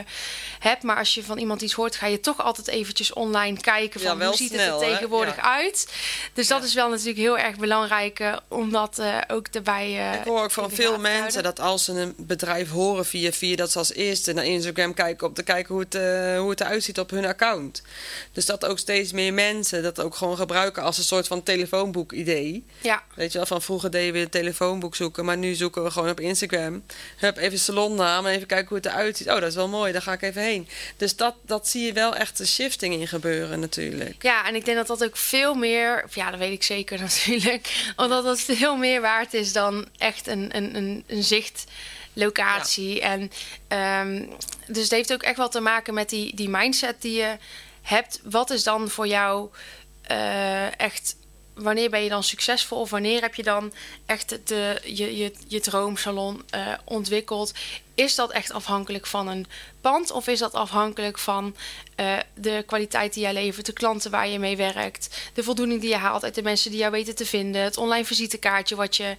hebt, 0.60 0.84
maar 0.84 0.98
als 0.98 1.14
je 1.14 1.24
van 1.24 1.38
iemand 1.38 1.62
iets 1.62 1.74
hoort, 1.74 1.96
ga 1.96 2.08
je 2.08 2.20
toch 2.20 2.42
altijd 2.44 2.68
eventjes 2.68 3.14
online 3.14 3.60
kijken 3.60 4.00
van 4.02 4.24
hoe 4.24 4.36
ziet 4.36 4.52
snel, 4.52 4.80
het 4.80 4.90
er 4.90 4.94
tegenwoordig 4.94 5.36
Ja. 5.36 5.42
uit. 5.42 5.88
Dus 6.34 6.48
dat 6.48 6.64
is 6.64 6.74
wel 6.74 6.90
natuurlijk 6.90 7.18
heel 7.18 7.38
erg 7.38 7.58
belangrijk 7.58 8.20
eh, 8.20 8.36
om 8.48 8.72
dat 8.72 9.02
ook 9.28 9.48
erbij 9.48 10.14
Ik 10.18 10.24
hoor 10.24 10.44
ook 10.44 10.52
van 10.52 10.72
veel 10.72 11.00
mensen 11.00 11.44
dat 11.44 11.60
als 11.60 11.84
ze 11.84 11.92
een 11.92 12.14
bedrijf 12.18 12.70
horen 12.70 13.06
via 13.06 13.32
via, 13.32 13.56
dat 13.56 13.72
ze 13.72 13.78
als 13.78 13.94
eerste 13.94 14.34
naar 14.34 14.46
Instagram 14.46 14.94
kijken 14.94 15.28
om 15.28 15.34
te 15.34 15.44
kijken 15.44 15.74
hoe 15.76 15.84
het, 15.90 15.94
hoe 16.38 16.50
het 16.50 16.62
eruit 16.62 16.84
ziet 16.84 17.00
op 17.00 17.10
hun 17.10 17.26
account. 17.26 17.82
Dus 18.32 18.46
dat 18.46 18.66
ook 18.66 18.80
steeds 18.80 19.12
meer 19.12 19.34
mensen 19.34 19.84
dat 19.84 20.02
ook 20.02 20.16
gewoon 20.16 20.38
gebruik 20.38 20.71
gebruiken 20.72 20.84
als 20.84 20.98
een 20.98 21.18
soort 21.18 21.28
van 21.28 21.44
telefoonboek-idee. 21.44 22.66
Ja, 22.82 23.04
Weet 23.16 23.32
je 23.32 23.38
wel, 23.38 23.48
van 23.48 23.62
vroeger 23.62 23.92
deden 23.92 24.14
we 24.14 24.20
een 24.20 24.30
telefoonboek 24.30 24.96
zoeken, 24.96 25.26
maar 25.26 25.38
nu 25.38 25.54
zoeken 25.54 25.84
we 25.84 25.92
gewoon 25.92 26.10
op 26.10 26.20
Instagram. 26.20 26.84
Hup, 27.18 27.38
even 27.38 27.60
salonnaam 27.60 28.26
en 28.26 28.34
even 28.34 28.48
kijken 28.48 28.68
hoe 28.68 28.78
het 28.78 28.86
eruit 28.86 29.18
ziet. 29.18 29.28
Oh, 29.30 29.34
dat 29.34 29.44
is 29.44 29.56
wel 29.56 29.68
mooi, 29.68 29.92
daar 29.92 30.02
ga 30.02 30.14
ik 30.14 30.22
even 30.22 30.42
heen. 30.42 30.68
Dus 30.98 31.16
dat, 31.16 31.36
dat 31.46 31.68
zie 31.68 31.86
je 31.86 31.94
wel 31.94 32.16
echt 32.16 32.40
een 32.40 32.48
shifting 32.48 32.94
in 32.94 33.08
gebeuren 33.08 33.60
natuurlijk. 33.60 34.24
Ja, 34.24 34.48
en 34.48 34.56
ik 34.56 34.66
denk 34.66 34.78
dat 34.78 34.88
dat 34.88 35.04
ook 35.04 35.18
veel 35.18 35.54
meer, 35.54 36.06
ja, 36.14 36.30
dat 36.30 36.40
weet 36.40 36.54
ik 36.54 36.64
zeker 36.64 37.00
natuurlijk, 37.08 37.94
omdat 37.96 38.24
dat 38.24 38.40
veel 38.40 38.76
meer 38.76 39.02
waard 39.02 39.34
is 39.34 39.54
dan 39.54 39.88
echt 39.98 40.28
een, 40.28 40.58
een, 40.58 40.76
een, 40.76 41.04
een 41.08 41.24
zichtlocatie. 41.24 43.02
En 43.02 43.32
ehm, 43.68 44.26
dus 44.68 44.84
het 44.84 44.92
heeft 44.92 45.14
ook 45.14 45.24
echt 45.24 45.38
wel 45.38 45.50
te 45.50 45.60
maken 45.60 45.94
met 45.94 46.10
die, 46.10 46.36
die 46.36 46.50
mindset 46.50 47.02
die 47.02 47.14
je 47.14 47.38
hebt. 47.82 48.20
Wat 48.24 48.50
is 48.50 48.64
dan 48.64 48.90
voor 48.90 49.08
jou 49.08 49.50
eh, 50.12 50.80
echt, 50.80 51.16
wanneer 51.54 51.90
ben 51.90 52.04
je 52.04 52.10
dan 52.10 52.24
succesvol 52.24 52.80
of 52.80 52.90
wanneer 52.90 53.22
heb 53.22 53.36
je 53.36 53.44
dan 53.44 53.74
echt 54.06 54.38
de, 54.48 54.82
je, 54.84 55.18
je, 55.18 55.34
je 55.48 55.60
droomsalon 55.60 56.44
eh, 56.50 56.74
ontwikkeld? 56.86 57.54
Is 57.96 58.16
dat 58.16 58.32
echt 58.32 58.52
afhankelijk 58.52 59.08
van 59.08 59.28
een 59.28 59.48
pand 59.82 60.12
of 60.12 60.28
is 60.28 60.40
dat 60.40 60.54
afhankelijk 60.54 61.20
van 61.20 61.56
eh, 61.96 62.18
de 62.34 62.64
kwaliteit 62.66 63.14
die 63.14 63.24
jij 63.24 63.34
levert, 63.34 63.66
de 63.66 63.74
klanten 63.74 64.12
waar 64.12 64.28
je 64.28 64.40
mee 64.40 64.58
werkt, 64.58 65.30
de 65.34 65.44
voldoening 65.44 65.82
die 65.82 65.90
je 65.90 65.96
haalt 65.96 66.24
uit 66.24 66.36
de 66.36 66.44
mensen 66.44 66.72
die 66.72 66.80
jou 66.80 66.92
weten 66.92 67.16
te 67.16 67.26
vinden, 67.26 67.62
het 67.62 67.78
online 67.78 68.06
visitekaartje 68.06 68.76
wat 68.76 68.96
je, 68.96 69.16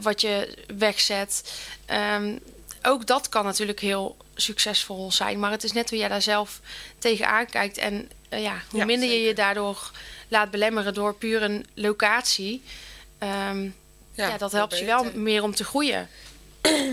wat 0.00 0.20
je 0.20 0.56
wegzet? 0.76 1.52
Ehm, 1.86 2.36
ook 2.82 3.06
dat 3.06 3.28
kan 3.28 3.44
natuurlijk 3.44 3.80
heel 3.80 4.16
succesvol 4.34 5.12
zijn, 5.12 5.38
maar 5.38 5.50
het 5.50 5.64
is 5.64 5.72
net 5.72 5.90
hoe 5.90 5.98
jij 5.98 6.08
daar 6.08 6.22
zelf 6.22 6.60
tegenaan 6.98 7.46
kijkt 7.46 7.78
en 7.78 8.10
eh, 8.28 8.42
ja, 8.42 8.62
hoe 8.70 8.78
Ja, 8.78 8.84
minder 8.84 9.08
je 9.08 9.20
je 9.20 9.34
daardoor 9.34 9.90
laat 10.28 10.50
belemmeren 10.50 10.94
door 10.94 11.14
puur 11.14 11.42
een 11.42 11.66
locatie. 11.74 12.62
ehm, 13.18 13.68
ja, 14.12 14.38
dat 14.38 14.52
helpt 14.52 14.78
je 14.78 14.84
wel 14.84 15.06
meer 15.14 15.42
om 15.42 15.54
te 15.54 15.64
groeien. 15.64 16.08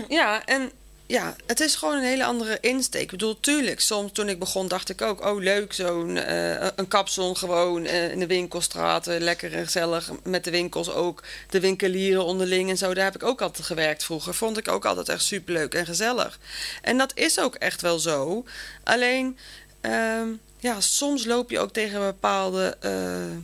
Ja, 0.08 0.44
en 0.44 0.72
ja, 1.08 1.36
het 1.46 1.60
is 1.60 1.74
gewoon 1.74 1.96
een 1.96 2.02
hele 2.02 2.24
andere 2.24 2.58
insteek. 2.60 3.02
Ik 3.02 3.10
bedoel, 3.10 3.40
tuurlijk, 3.40 3.80
soms 3.80 4.12
toen 4.12 4.28
ik 4.28 4.38
begon 4.38 4.68
dacht 4.68 4.88
ik 4.88 5.02
ook... 5.02 5.24
oh, 5.26 5.40
leuk, 5.40 5.72
zo'n 5.72 6.16
eh, 6.16 6.66
een 6.76 6.88
kapsalon 6.88 7.36
gewoon 7.36 7.84
eh, 7.84 8.10
in 8.10 8.18
de 8.18 8.26
winkelstraten. 8.26 9.20
Lekker 9.20 9.54
en 9.54 9.64
gezellig, 9.64 10.10
met 10.24 10.44
de 10.44 10.50
winkels 10.50 10.90
ook. 10.90 11.22
De 11.50 11.60
winkelieren 11.60 12.24
onderling 12.24 12.70
en 12.70 12.76
zo. 12.76 12.94
Daar 12.94 13.04
heb 13.04 13.14
ik 13.14 13.22
ook 13.22 13.40
altijd 13.40 13.66
gewerkt 13.66 14.04
vroeger. 14.04 14.34
Vond 14.34 14.58
ik 14.58 14.68
ook 14.68 14.84
altijd 14.84 15.08
echt 15.08 15.22
superleuk 15.22 15.74
en 15.74 15.86
gezellig. 15.86 16.38
En 16.82 16.98
dat 16.98 17.12
is 17.14 17.40
ook 17.40 17.54
echt 17.54 17.80
wel 17.80 17.98
zo. 17.98 18.44
Alleen, 18.84 19.38
ehm, 19.80 20.28
ja, 20.58 20.80
soms 20.80 21.24
loop 21.24 21.50
je 21.50 21.58
ook 21.58 21.72
tegen 21.72 22.00
bepaalde 22.00 22.76
eh, 22.80 23.36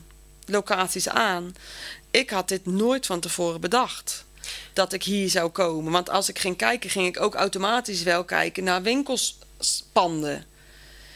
locaties 0.46 1.08
aan. 1.08 1.54
Ik 2.10 2.30
had 2.30 2.48
dit 2.48 2.66
nooit 2.66 3.06
van 3.06 3.20
tevoren 3.20 3.60
bedacht 3.60 4.24
dat 4.74 4.92
ik 4.92 5.02
hier 5.02 5.28
zou 5.28 5.50
komen. 5.50 5.92
Want 5.92 6.10
als 6.10 6.28
ik 6.28 6.38
ging 6.38 6.56
kijken, 6.56 6.90
ging 6.90 7.06
ik 7.06 7.20
ook 7.20 7.34
automatisch 7.34 8.02
wel 8.02 8.24
kijken 8.24 8.64
naar 8.64 8.82
winkelspanden. 8.82 10.44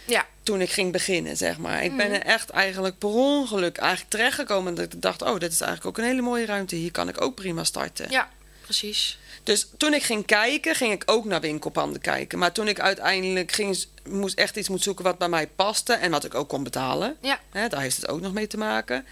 Ja, 0.04 0.26
Toen 0.42 0.60
ik 0.60 0.70
ging 0.70 0.92
beginnen, 0.92 1.36
zeg 1.36 1.58
maar. 1.58 1.84
Ik 1.84 1.96
ben 1.96 2.12
er 2.12 2.22
echt 2.22 2.50
eigenlijk 2.50 2.98
per 2.98 3.08
ongeluk 3.08 3.76
eigenlijk 3.76 4.10
terechtgekomen. 4.10 4.74
Dat 4.74 4.92
ik 4.92 5.02
dacht, 5.02 5.22
oh, 5.22 5.38
dit 5.38 5.52
is 5.52 5.60
eigenlijk 5.60 5.98
ook 5.98 6.04
een 6.04 6.10
hele 6.10 6.22
mooie 6.22 6.46
ruimte. 6.46 6.76
Hier 6.76 6.90
kan 6.90 7.08
ik 7.08 7.20
ook 7.20 7.34
prima 7.34 7.64
starten. 7.64 8.10
ja, 8.10 8.30
precies. 8.60 9.18
Dus 9.42 9.66
toen 9.76 9.94
ik 9.94 10.02
ging 10.02 10.26
kijken, 10.26 10.74
ging 10.74 10.92
ik 10.92 11.02
ook 11.06 11.24
naar 11.24 11.40
winkelpanden 11.40 12.00
kijken. 12.00 12.38
Maar 12.38 12.52
toen 12.52 12.68
ik 12.68 12.80
uiteindelijk 12.80 13.52
ging, 13.52 13.84
moest 14.08 14.38
echt 14.38 14.56
iets 14.56 14.68
moet 14.68 14.82
zoeken 14.82 15.04
wat 15.04 15.18
bij 15.18 15.28
mij 15.28 15.46
paste 15.46 15.92
en 15.92 16.10
wat 16.10 16.24
ik 16.24 16.34
ook 16.34 16.48
kon 16.48 16.62
betalen. 16.62 17.16
Ja, 17.20 17.40
Hè, 17.50 17.68
daar 17.68 17.80
heeft 17.80 17.96
het 17.96 18.08
ook 18.08 18.20
nog 18.20 18.32
mee 18.32 18.46
te 18.46 18.56
maken. 18.56 19.06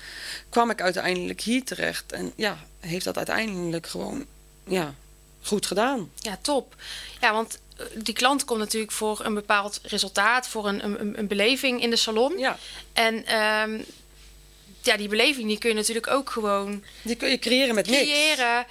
Kwam 0.48 0.70
ik 0.70 0.80
uiteindelijk 0.80 1.40
hier 1.40 1.64
terecht. 1.64 2.12
En 2.12 2.32
ja, 2.36 2.58
heeft 2.80 3.04
dat 3.04 3.16
uiteindelijk 3.16 3.86
gewoon 3.86 4.26
ja, 4.66 4.94
goed 5.42 5.66
gedaan. 5.66 6.10
ja, 6.16 6.38
top. 6.42 6.74
Ja, 7.20 7.32
want 7.32 7.58
eh, 7.76 7.86
die 7.94 8.14
klant 8.14 8.44
komt 8.44 8.58
natuurlijk 8.60 8.92
voor 8.92 9.20
een 9.24 9.34
bepaald 9.34 9.80
resultaat, 9.82 10.48
voor 10.48 10.68
een, 10.68 10.84
een, 10.84 11.18
een 11.18 11.26
beleving 11.26 11.82
in 11.82 11.90
de 11.90 11.96
salon. 11.96 12.38
Ja, 12.38 12.58
En 12.92 13.26
ehm, 13.26 13.80
ja, 14.82 14.96
die 14.96 15.08
beleving 15.08 15.48
die 15.48 15.58
kun 15.58 15.68
je 15.70 15.74
natuurlijk 15.76 16.06
ook 16.10 16.30
gewoon 16.30 16.84
die 17.02 17.16
kun 17.16 17.28
je 17.30 17.38
creëren 17.38 17.74
met 17.74 17.86
niks. 17.86 18.02
creëren 18.02 18.66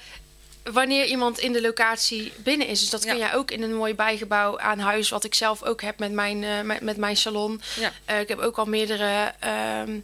wanneer 0.72 1.06
iemand 1.06 1.40
in 1.40 1.54
de 1.54 1.62
locatie 1.62 2.32
binnen 2.38 2.68
is. 2.68 2.80
Dus 2.80 2.90
dat 2.90 3.06
kun 3.06 3.18
Ja. 3.18 3.26
jij 3.28 3.36
ook 3.36 3.52
in 3.52 3.62
een 3.62 3.76
mooi 3.76 3.94
bijgebouw 3.96 4.60
aan 4.60 4.80
huis, 4.80 5.10
wat 5.10 5.24
ik 5.24 5.34
zelf 5.34 5.64
ook 5.64 5.82
heb 5.82 6.00
met 6.00 6.12
mijn, 6.12 6.44
eh, 6.44 6.62
met, 6.62 6.82
met 6.82 6.98
mijn 6.98 7.18
salon. 7.18 7.62
Ja. 7.80 7.92
Eh, 8.06 8.20
ik 8.20 8.28
heb 8.28 8.40
ook 8.40 8.58
al 8.58 8.66
meerdere 8.66 9.34
ehm, 9.40 10.00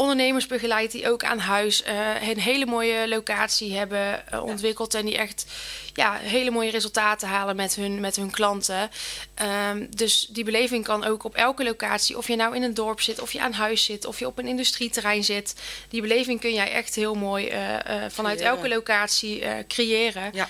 ondernemers 0.00 0.46
begeleid 0.46 0.92
die 0.92 1.10
ook 1.10 1.24
aan 1.24 1.38
huis 1.38 1.82
eh, 1.82 2.28
een 2.28 2.40
hele 2.40 2.66
mooie 2.66 3.08
locatie 3.08 3.76
hebben 3.76 4.28
eh, 4.28 4.42
ontwikkeld. 4.44 4.94
En 4.94 5.04
die 5.04 5.16
echt 5.16 5.46
ja, 5.94 6.14
hele 6.14 6.50
mooie 6.50 6.70
resultaten 6.70 7.28
halen 7.28 7.56
met 7.56 7.74
hun, 7.74 8.00
met 8.00 8.16
hun 8.16 8.30
klanten. 8.30 8.90
Ehm, 9.34 9.86
dus 9.90 10.26
die 10.30 10.44
beleving 10.44 10.84
kan 10.84 11.04
ook 11.04 11.24
op 11.24 11.34
elke 11.34 11.64
locatie. 11.64 12.16
Of 12.16 12.28
je 12.28 12.36
nou 12.36 12.56
in 12.56 12.62
een 12.62 12.74
dorp 12.74 13.00
zit, 13.00 13.20
of 13.20 13.32
je 13.32 13.40
aan 13.40 13.52
huis 13.52 13.84
zit, 13.84 14.04
of 14.04 14.18
je 14.18 14.26
op 14.26 14.38
een 14.38 14.46
industrieterrein 14.46 15.24
zit. 15.24 15.54
Die 15.88 16.00
beleving 16.00 16.40
kun 16.40 16.52
jij 16.52 16.70
echt 16.70 16.94
heel 16.94 17.14
mooi 17.14 17.46
eh, 17.46 17.74
vanuit 18.08 18.40
elke 18.40 18.68
locatie 18.68 19.42
creëren. 19.68 20.32
Ja. 20.32 20.48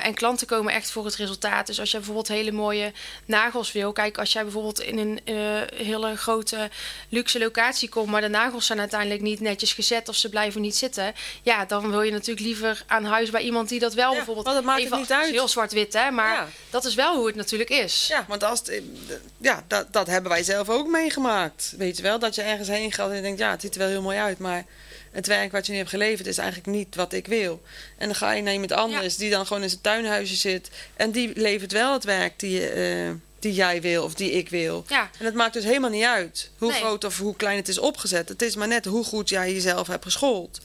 En 0.00 0.14
klanten 0.14 0.46
komen 0.46 0.72
echt 0.72 0.90
voor 0.90 1.04
het 1.04 1.14
resultaat. 1.14 1.66
Dus 1.66 1.80
als 1.80 1.90
je 1.90 1.96
bijvoorbeeld 1.96 2.28
hele 2.28 2.52
mooie 2.52 2.92
nagels 3.24 3.72
wil. 3.72 3.92
Kijk, 3.92 4.18
als 4.18 4.32
jij 4.32 4.42
bijvoorbeeld 4.42 4.80
in 4.80 4.98
een 4.98 5.20
hele 5.74 6.16
grote 6.16 6.70
luxe 7.08 7.38
locatie 7.38 7.88
komt. 7.88 8.10
maar 8.10 8.20
de 8.20 8.28
nagels 8.28 8.66
zijn 8.66 8.78
uiteindelijk 8.92 9.20
niet 9.22 9.40
netjes 9.40 9.72
gezet. 9.72 10.08
of 10.08 10.16
ze 10.16 10.28
blijven 10.28 10.60
niet 10.60 10.76
zitten. 10.76 11.14
Ja, 11.42 11.64
dan 11.64 11.90
wil 11.90 12.02
je 12.02 12.10
natuurlijk 12.12 12.46
liever 12.46 12.82
aan 12.86 13.04
huis 13.04 13.30
bij 13.30 13.42
iemand 13.42 13.68
die 13.68 13.78
dat 13.78 13.94
wel 13.94 14.10
Ja, 14.10 14.16
bijvoorbeeld. 14.16 14.46
want 14.46 14.56
dat 14.58 14.66
maakt 14.66 14.78
het 14.78 14.86
even- 14.86 14.98
niet 15.00 15.12
uit. 15.12 15.30
Heel 15.30 15.48
zwart-wit, 15.48 15.92
hè? 15.92 16.10
Maar 16.10 16.32
Ja. 16.34 16.48
dat 16.70 16.84
is 16.84 16.94
wel 16.94 17.16
hoe 17.16 17.26
het 17.26 17.36
natuurlijk 17.36 17.70
is. 17.70 18.06
Ja, 18.08 18.24
want 18.28 18.44
als 18.44 18.58
het- 18.58 18.82
ja, 19.38 19.64
dat, 19.66 19.92
dat 19.92 20.06
hebben 20.06 20.30
wij 20.30 20.42
zelf 20.42 20.68
ook 20.68 20.86
meegemaakt. 20.88 21.74
Weet 21.76 21.96
je 21.96 22.02
wel, 22.02 22.18
dat 22.18 22.34
je 22.34 22.42
ergens 22.42 22.68
heen 22.68 22.92
gaat 22.92 23.10
en 23.10 23.22
denkt, 23.22 23.38
ja, 23.38 23.50
het 23.50 23.60
ziet 23.60 23.72
er 23.74 23.78
wel 23.80 23.88
heel 23.88 24.02
mooi 24.02 24.18
uit, 24.18 24.38
maar 24.38 24.64
het 25.12 25.26
werk 25.26 25.52
wat 25.52 25.66
je 25.66 25.72
nu 25.72 25.78
hebt 25.78 25.90
geleverd 25.90 26.26
is 26.26 26.38
eigenlijk 26.38 26.68
niet 26.76 26.94
wat 26.94 27.12
ik 27.12 27.26
wil. 27.26 27.62
En 27.98 28.06
dan 28.06 28.16
ga 28.16 28.32
je 28.32 28.42
naar 28.42 28.52
iemand 28.52 28.72
anders 28.72 29.16
die 29.16 29.30
dan 29.30 29.46
gewoon 29.46 29.62
in 29.62 29.68
zijn 29.68 29.80
tuinhuisje 29.80 30.34
zit 30.34 30.68
en 30.96 31.10
die 31.10 31.30
levert 31.34 31.72
wel 31.72 31.92
het 31.92 32.04
werk 32.04 32.38
die, 32.38 32.50
je, 32.60 32.68
eh, 32.68 33.10
die 33.38 33.52
jij 33.52 33.80
wil 33.80 34.04
of 34.04 34.14
die 34.14 34.30
ik 34.32 34.48
wil. 34.48 34.84
Ja. 34.88 35.10
En 35.18 35.24
het 35.24 35.34
maakt 35.34 35.52
dus 35.52 35.64
helemaal 35.64 35.90
niet 35.90 36.04
uit 36.04 36.50
hoe 36.58 36.70
Nee. 36.70 36.80
groot 36.80 37.04
of 37.04 37.18
hoe 37.18 37.36
klein 37.36 37.56
het 37.56 37.68
is 37.68 37.78
opgezet. 37.78 38.28
Het 38.28 38.42
is 38.42 38.56
maar 38.56 38.68
net 38.68 38.84
hoe 38.84 39.04
goed 39.04 39.28
jij 39.28 39.52
jezelf 39.52 39.86
hebt 39.86 40.04
geschoold. 40.04 40.60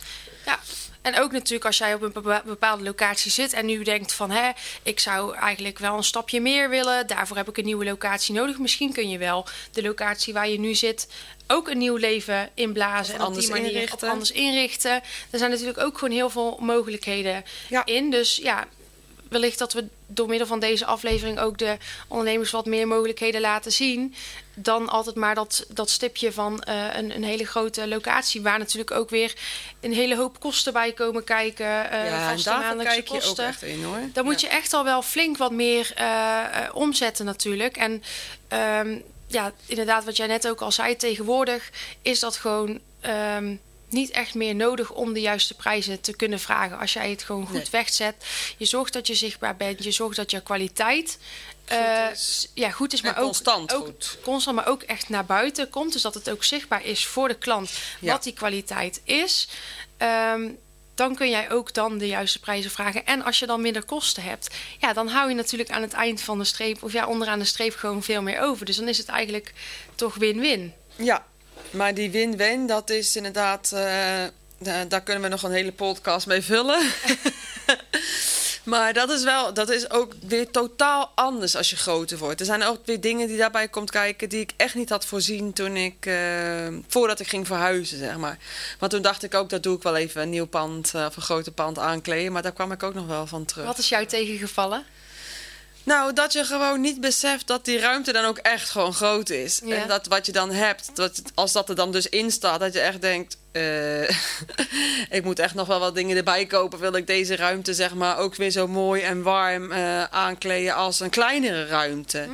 Ja, 0.46 0.60
en 1.02 1.20
ook 1.20 1.32
natuurlijk 1.32 1.66
als 1.66 1.78
jij 1.78 1.94
op 1.94 2.02
een 2.02 2.12
bepa- 2.12 2.44
bepaalde 2.46 2.84
locatie 2.84 3.32
zit 3.32 3.54
en 3.54 3.66
nu 3.66 3.84
denkt 3.84 4.14
van 4.14 4.32
hè, 4.32 4.50
ik 4.84 5.00
zou 5.00 5.36
eigenlijk 5.36 5.80
wel 5.80 5.98
een 5.98 6.04
stapje 6.04 6.42
meer 6.42 6.70
willen, 6.70 7.08
daarvoor 7.08 7.38
heb 7.38 7.50
ik 7.50 7.58
een 7.58 7.66
nieuwe 7.66 7.86
locatie 7.86 8.34
nodig. 8.34 8.58
Misschien 8.58 8.94
kun 8.94 9.10
je 9.10 9.18
wel 9.18 9.46
de 9.72 9.82
locatie 9.82 10.34
waar 10.34 10.50
je 10.50 10.60
nu 10.60 10.76
zit 10.76 11.08
ook 11.48 11.68
een 11.70 11.78
nieuw 11.78 11.96
leven 11.96 12.50
inblazen 12.54 13.14
Of 13.16 13.20
en 13.22 13.26
op 13.26 13.34
die 13.34 13.42
anders 13.44 13.48
manier 13.48 13.72
inrichten. 13.72 14.10
Anders 14.10 14.32
inrichten. 14.32 14.92
Er 15.30 15.38
zijn 15.40 15.52
natuurlijk 15.52 15.78
ook 15.80 15.98
gewoon 15.98 16.14
heel 16.14 16.30
veel 16.30 16.58
mogelijkheden 16.62 17.44
Ja. 17.70 17.86
in. 17.86 18.12
Dus 18.12 18.36
ja, 18.36 18.68
wellicht 19.34 19.58
dat 19.60 19.74
we 19.74 19.86
door 20.08 20.28
middel 20.28 20.48
van 20.48 20.60
deze 20.60 20.86
aflevering 20.86 21.40
ook 21.40 21.58
de 21.58 21.78
ondernemers 22.08 22.52
wat 22.52 22.66
meer 22.66 22.88
mogelijkheden 22.88 23.42
laten 23.42 23.72
zien. 23.72 24.16
Dan 24.56 24.90
altijd 24.90 25.16
maar 25.16 25.36
dat, 25.36 25.66
dat 25.70 25.90
stipje 25.90 26.32
van 26.32 26.62
eh, 26.62 26.96
een, 26.96 27.16
een 27.16 27.24
hele 27.24 27.46
grote 27.46 27.88
locatie. 27.88 28.42
Waar 28.42 28.60
natuurlijk 28.60 28.92
ook 28.92 29.10
weer 29.10 29.34
een 29.82 29.94
hele 29.94 30.16
hoop 30.16 30.40
kosten 30.40 30.74
bij 30.74 30.92
komen 30.92 31.24
kijken. 31.24 31.90
eh 31.92 32.06
ja, 32.10 32.30
vaste 32.32 32.50
maandelijkse 32.50 33.04
kosten. 33.04 33.46
echt 33.48 33.64
in 33.64 33.84
hoor. 33.84 34.00
Dan 34.14 34.26
moet 34.26 34.42
Ja. 34.42 34.48
je 34.50 34.54
echt 34.54 34.74
al 34.74 34.84
wel 34.84 35.02
flink 35.02 35.38
wat 35.38 35.52
meer 35.52 35.92
eh, 35.96 36.46
omzetten 36.74 37.26
natuurlijk. 37.26 37.78
En 37.78 38.04
ehm, 38.48 38.98
ja, 39.28 39.52
inderdaad, 39.66 40.04
wat 40.04 40.18
jij 40.18 40.28
net 40.28 40.48
ook 40.48 40.62
al 40.62 40.72
zei, 40.72 40.96
tegenwoordig 40.96 41.70
is 42.02 42.20
dat 42.20 42.36
gewoon 42.36 42.80
ehm, 43.02 43.56
niet 43.94 44.12
echt 44.12 44.34
meer 44.34 44.56
nodig 44.56 44.92
om 44.92 45.14
de 45.14 45.22
juiste 45.22 45.54
prijzen 45.54 46.02
te 46.02 46.16
kunnen 46.16 46.40
vragen. 46.40 46.80
Als 46.80 46.94
jij 46.94 47.10
het 47.10 47.24
gewoon 47.24 47.46
goed 47.46 47.54
Nee. 47.54 47.68
wegzet, 47.72 48.16
je 48.58 48.66
zorgt 48.66 48.94
dat 48.94 49.08
je 49.08 49.16
zichtbaar 49.16 49.56
bent, 49.56 49.84
je 49.84 49.92
zorgt 49.92 50.16
dat 50.16 50.32
je 50.32 50.42
kwaliteit 50.42 51.18
eh, 51.66 52.10
is. 52.12 52.50
ja, 52.54 52.70
goed 52.72 52.94
is, 52.94 53.02
maar 53.02 53.18
ook 53.18 53.24
constant 53.26 53.74
ook 53.74 53.86
goed. 53.86 54.18
constant, 54.24 54.56
maar 54.56 54.68
ook 54.68 54.82
echt 54.84 55.10
naar 55.10 55.26
buiten 55.26 55.70
komt. 55.70 55.94
Dus 55.94 56.02
dat 56.02 56.14
het 56.14 56.30
ook 56.30 56.44
zichtbaar 56.44 56.86
is 56.86 57.06
voor 57.06 57.28
de 57.28 57.38
klant 57.38 57.72
Ja. 58.00 58.12
wat 58.12 58.24
die 58.24 58.34
kwaliteit 58.34 59.02
is. 59.04 59.48
Ehm, 59.98 60.50
dan 60.96 61.16
kun 61.16 61.30
jij 61.30 61.52
ook 61.52 61.74
dan 61.74 61.98
de 61.98 62.08
juiste 62.08 62.40
prijzen 62.40 62.72
vragen. 62.72 63.06
En 63.06 63.24
als 63.24 63.40
je 63.40 63.46
dan 63.46 63.62
minder 63.62 63.84
kosten 63.84 64.24
hebt, 64.24 64.56
ja, 64.80 64.94
dan 64.94 65.08
hou 65.08 65.30
je 65.30 65.36
natuurlijk 65.36 65.70
aan 65.70 65.82
het 65.82 65.94
eind 65.94 66.22
van 66.22 66.38
de 66.38 66.44
streep, 66.44 66.84
of 66.84 66.92
ja, 66.94 67.08
onderaan 67.08 67.40
de 67.40 67.46
streep 67.46 67.76
gewoon 67.76 68.04
veel 68.04 68.22
meer 68.22 68.40
over. 68.42 68.66
Dus 68.66 68.76
dan 68.76 68.88
is 68.88 68.98
het 68.98 69.08
eigenlijk 69.08 69.54
toch 69.96 70.16
win-win. 70.16 70.74
Ja, 70.96 71.26
maar 71.74 71.94
die 71.94 72.12
win-win, 72.12 72.68
dat 72.68 72.90
is 72.90 73.16
inderdaad. 73.16 73.72
eh, 73.74 74.24
da- 74.58 74.86
daar 74.86 75.02
kunnen 75.02 75.24
we 75.24 75.30
nog 75.30 75.44
een 75.44 75.52
hele 75.52 75.72
podcast 75.72 76.28
mee 76.28 76.42
vullen. 76.42 76.82
Maar 78.64 78.94
dat 78.94 79.10
is 79.10 79.24
wel, 79.24 79.54
dat 79.54 79.70
is 79.70 79.90
ook 79.90 80.14
weer 80.28 80.52
totaal 80.52 81.12
anders 81.16 81.56
als 81.56 81.70
je 81.70 81.76
groter 81.76 82.18
wordt. 82.18 82.40
Er 82.40 82.46
zijn 82.46 82.64
ook 82.64 82.86
weer 82.86 83.02
dingen 83.02 83.28
die 83.28 83.38
daarbij 83.38 83.68
komt 83.68 83.92
kijken 83.92 84.30
die 84.30 84.40
ik 84.40 84.52
echt 84.58 84.76
niet 84.76 84.90
had 84.90 85.06
voorzien 85.06 85.54
toen 85.54 85.76
ik, 85.78 86.06
eh, 86.06 86.68
voordat 86.88 87.20
ik 87.20 87.28
ging 87.28 87.48
verhuizen, 87.48 87.98
zeg 87.98 88.18
maar. 88.18 88.38
Want 88.80 88.92
toen 88.92 89.02
dacht 89.02 89.24
ik 89.24 89.34
ook, 89.34 89.50
dat 89.50 89.64
doe 89.64 89.76
ik 89.76 89.84
wel 89.84 89.96
even 89.96 90.22
een 90.22 90.30
nieuw 90.30 90.46
pand 90.46 90.92
eh, 90.94 91.06
of 91.06 91.16
een 91.16 91.22
groter 91.22 91.52
pand 91.52 91.80
aankleden. 91.80 92.32
Maar 92.32 92.42
daar 92.42 92.52
kwam 92.54 92.72
ik 92.72 92.84
ook 92.84 92.94
nog 92.94 93.08
wel 93.08 93.28
van 93.28 93.46
terug. 93.46 93.66
Wat 93.66 93.78
is 93.78 93.90
jou 93.90 94.06
tegengevallen? 94.06 94.84
Nou, 95.84 96.14
dat 96.14 96.34
je 96.34 96.44
gewoon 96.46 96.82
niet 96.82 97.02
beseft 97.02 97.48
dat 97.48 97.66
die 97.66 97.80
ruimte 97.80 98.12
dan 98.12 98.26
ook 98.26 98.38
echt 98.38 98.70
gewoon 98.70 98.94
groot 98.94 99.30
is. 99.30 99.62
Ja. 99.66 99.76
En 99.76 99.88
dat 99.88 100.08
wat 100.08 100.26
je 100.26 100.32
dan 100.32 100.52
hebt, 100.52 100.90
dat, 100.94 101.22
als 101.34 101.52
dat 101.52 101.70
er 101.70 101.76
dan 101.76 101.92
dus 101.92 102.10
in 102.10 102.32
staat, 102.32 102.60
dat 102.60 102.74
je 102.74 102.80
echt 102.80 103.02
denkt... 103.02 103.38
eh, 103.52 104.10
ik 105.18 105.24
moet 105.24 105.40
echt 105.40 105.54
nog 105.54 105.68
wel 105.68 105.80
wat 105.80 105.96
dingen 105.96 106.18
erbij 106.18 106.46
kopen. 106.46 106.80
Wil 106.80 106.96
ik 106.96 107.08
deze 107.08 107.36
ruimte 107.36 107.74
zeg 107.74 107.94
maar 107.94 108.18
ook 108.18 108.36
weer 108.36 108.52
zo 108.52 108.68
mooi 108.68 109.02
en 109.02 109.22
warm 109.22 109.72
eh, 109.72 110.04
aankleden 110.04 110.76
als 110.76 111.00
een 111.00 111.10
kleinere 111.10 111.66
ruimte. 111.66 112.28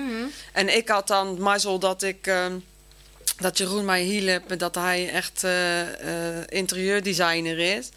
En 0.54 0.76
ik 0.76 0.90
had 0.90 1.08
dan 1.08 1.42
mazzel 1.42 1.80
dat 1.80 2.04
ik... 2.04 2.28
ehm, 2.28 2.54
dat 3.40 3.58
Jeroen 3.58 3.86
mij 3.86 4.02
hielp, 4.02 4.60
dat 4.60 4.76
hij 4.76 5.10
echt 5.10 5.44
eh, 5.44 5.82
eh, 6.40 6.44
interieurdesigner 6.48 7.60
is. 7.78 7.90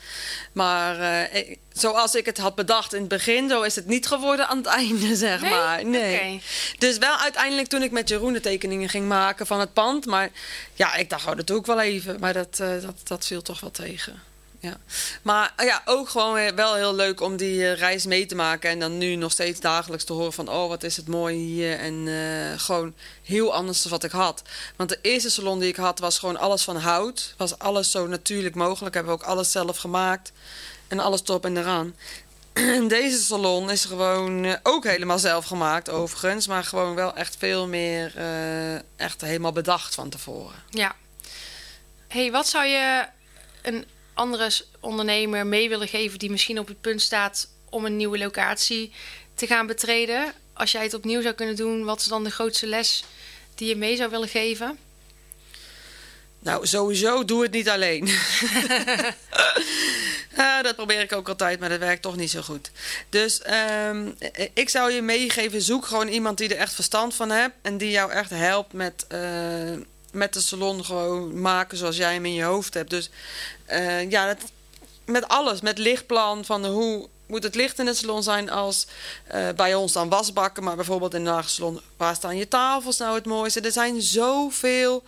Maar 0.52 1.00
eh, 1.00 1.34
ik- 1.50 1.58
zoals 1.72 2.14
ik 2.14 2.26
het 2.26 2.38
had 2.38 2.54
bedacht 2.54 2.92
in 2.94 3.00
het 3.00 3.08
begin, 3.08 3.48
zo 3.48 3.62
is 3.62 3.74
het 3.74 3.86
niet 3.86 4.06
geworden 4.06 4.48
aan 4.48 4.56
het 4.56 4.66
einde, 4.66 5.16
zeg 5.26 5.40
Nee? 5.40 5.50
maar. 5.50 5.84
Nee. 5.84 6.42
Dus 6.78 6.98
wel 6.98 7.16
uiteindelijk 7.16 7.68
toen 7.68 7.82
ik 7.82 7.90
met 7.90 8.08
Jeroen 8.08 8.32
de 8.32 8.40
tekeningen 8.40 8.88
ging 8.88 9.08
maken 9.08 9.46
van 9.46 9.60
het 9.60 9.72
pand. 9.72 10.06
Maar 10.06 10.30
ja, 10.74 10.94
ik 10.94 11.10
dacht, 11.10 11.26
oh, 11.26 11.36
dat 11.36 11.46
doe 11.46 11.58
ik 11.58 11.66
wel 11.66 11.80
even. 11.80 12.20
Maar 12.20 12.32
dat, 12.32 12.56
dat, 12.56 12.94
dat 13.04 13.26
viel 13.26 13.42
toch 13.42 13.60
wel 13.60 13.70
tegen. 13.70 14.22
Ja. 14.62 14.76
Maar 15.22 15.52
eh, 15.56 15.66
ja, 15.66 15.82
ook 15.84 16.08
gewoon 16.08 16.54
wel 16.54 16.74
heel 16.74 16.94
leuk 16.94 17.20
om 17.20 17.36
die 17.36 17.68
eh, 17.68 17.78
reis 17.78 18.06
mee 18.06 18.26
te 18.26 18.34
maken. 18.34 18.70
En 18.70 18.78
dan 18.78 18.98
nu 18.98 19.14
nog 19.14 19.32
steeds 19.32 19.60
dagelijks 19.60 20.04
te 20.04 20.12
horen 20.12 20.32
van... 20.32 20.48
oh, 20.48 20.68
wat 20.68 20.82
is 20.82 20.96
het 20.96 21.08
mooi 21.08 21.36
hier. 21.36 21.78
En 21.78 22.08
eh, 22.08 22.60
gewoon 22.60 22.94
heel 23.22 23.54
anders 23.54 23.82
dan 23.82 23.90
wat 23.90 24.04
ik 24.04 24.10
had. 24.10 24.42
Want 24.76 24.88
de 24.88 24.98
eerste 25.02 25.30
salon 25.30 25.58
die 25.58 25.68
ik 25.68 25.76
had 25.76 25.98
was 25.98 26.18
gewoon 26.18 26.36
alles 26.36 26.62
van 26.62 26.76
hout. 26.76 27.34
Was 27.36 27.58
alles 27.58 27.90
zo 27.90 28.06
natuurlijk 28.06 28.54
mogelijk. 28.54 28.94
Hebben 28.94 29.12
we 29.12 29.20
ook 29.20 29.28
alles 29.28 29.50
zelf 29.50 29.76
gemaakt. 29.76 30.32
En 30.88 30.98
alles 30.98 31.22
top 31.22 31.44
en 31.44 31.56
eraan. 31.56 31.94
En 32.52 32.88
deze 32.88 33.22
salon 33.22 33.70
is 33.70 33.84
gewoon 33.84 34.58
ook 34.62 34.84
helemaal 34.84 35.18
zelf 35.18 35.44
gemaakt 35.44 35.90
overigens. 35.90 36.46
Maar 36.46 36.64
gewoon 36.64 36.94
wel 36.94 37.14
echt 37.14 37.36
veel 37.38 37.68
meer 37.68 38.12
echt 38.96 39.20
helemaal 39.20 39.52
bedacht 39.52 39.94
van 39.94 40.08
tevoren. 40.08 40.56
Ja. 40.70 40.94
hey, 42.08 42.30
wat 42.30 42.48
zou 42.48 42.66
je 42.66 43.06
een 43.62 43.86
andere 44.14 44.50
ondernemer 44.80 45.46
mee 45.46 45.68
willen 45.68 45.88
geven 45.88 46.18
die 46.18 46.30
misschien 46.30 46.58
op 46.58 46.68
het 46.68 46.80
punt 46.80 47.02
staat 47.02 47.48
om 47.70 47.84
een 47.84 47.96
nieuwe 47.96 48.18
locatie 48.18 48.92
te 49.34 49.46
gaan 49.46 49.66
betreden? 49.66 50.32
Als 50.52 50.72
jij 50.72 50.82
het 50.82 50.94
opnieuw 50.94 51.22
zou 51.22 51.34
kunnen 51.34 51.56
doen, 51.56 51.84
wat 51.84 52.00
is 52.00 52.06
dan 52.06 52.24
de 52.24 52.30
grootste 52.30 52.66
les 52.66 53.04
die 53.54 53.68
je 53.68 53.76
mee 53.76 53.96
zou 53.96 54.10
willen 54.10 54.28
geven? 54.28 54.78
Nou, 56.38 56.66
sowieso 56.66 57.24
doe 57.24 57.42
het 57.42 57.52
niet 57.52 57.68
alleen. 57.68 58.08
Dat 60.62 60.76
probeer 60.76 61.00
ik 61.00 61.12
ook 61.12 61.28
altijd, 61.28 61.60
maar 61.60 61.68
dat 61.68 61.78
werkt 61.78 62.02
toch 62.02 62.16
niet 62.16 62.30
zo 62.30 62.42
goed. 62.42 62.70
Dus 63.08 63.42
ehm, 63.42 64.10
eh, 64.18 64.48
ik 64.54 64.68
zou 64.68 64.92
je 64.92 65.02
meegeven, 65.02 65.62
zoek 65.62 65.86
gewoon 65.86 66.08
iemand 66.08 66.38
die 66.38 66.48
er 66.48 66.56
echt 66.56 66.74
verstand 66.74 67.14
van 67.14 67.30
hebt. 67.30 67.54
En 67.62 67.78
die 67.78 67.90
jou 67.90 68.10
echt 68.10 68.30
helpt 68.30 68.72
met, 68.72 69.04
eh, 69.08 69.20
met 70.12 70.32
de 70.34 70.40
salon 70.40 70.84
gewoon 70.84 71.40
maken 71.40 71.78
zoals 71.78 71.96
jij 71.96 72.12
hem 72.12 72.24
in 72.24 72.34
je 72.34 72.42
hoofd 72.42 72.74
hebt. 72.74 72.90
Dus 72.90 73.10
eh, 73.72 74.10
ja, 74.10 74.36
met 75.04 75.28
alles. 75.28 75.60
Met 75.60 75.78
lichtplan 75.78 76.44
van 76.44 76.66
hoe 76.66 77.08
moet 77.26 77.42
het 77.42 77.54
licht 77.54 77.78
in 77.78 77.86
het 77.86 77.96
salon 77.96 78.22
zijn 78.22 78.50
als 78.50 78.86
eh, 79.26 79.48
bij 79.56 79.74
ons 79.74 79.92
dan 79.92 80.08
wasbakken. 80.08 80.62
Maar 80.62 80.76
bijvoorbeeld 80.76 81.14
in 81.14 81.26
een 81.26 81.44
salon, 81.44 81.80
waar 81.96 82.14
staan 82.14 82.36
je 82.36 82.48
tafels 82.48 82.98
nou 82.98 83.14
het 83.14 83.26
mooiste? 83.26 83.60
Er 83.60 83.72
zijn 83.72 84.02
zoveel 84.02 85.02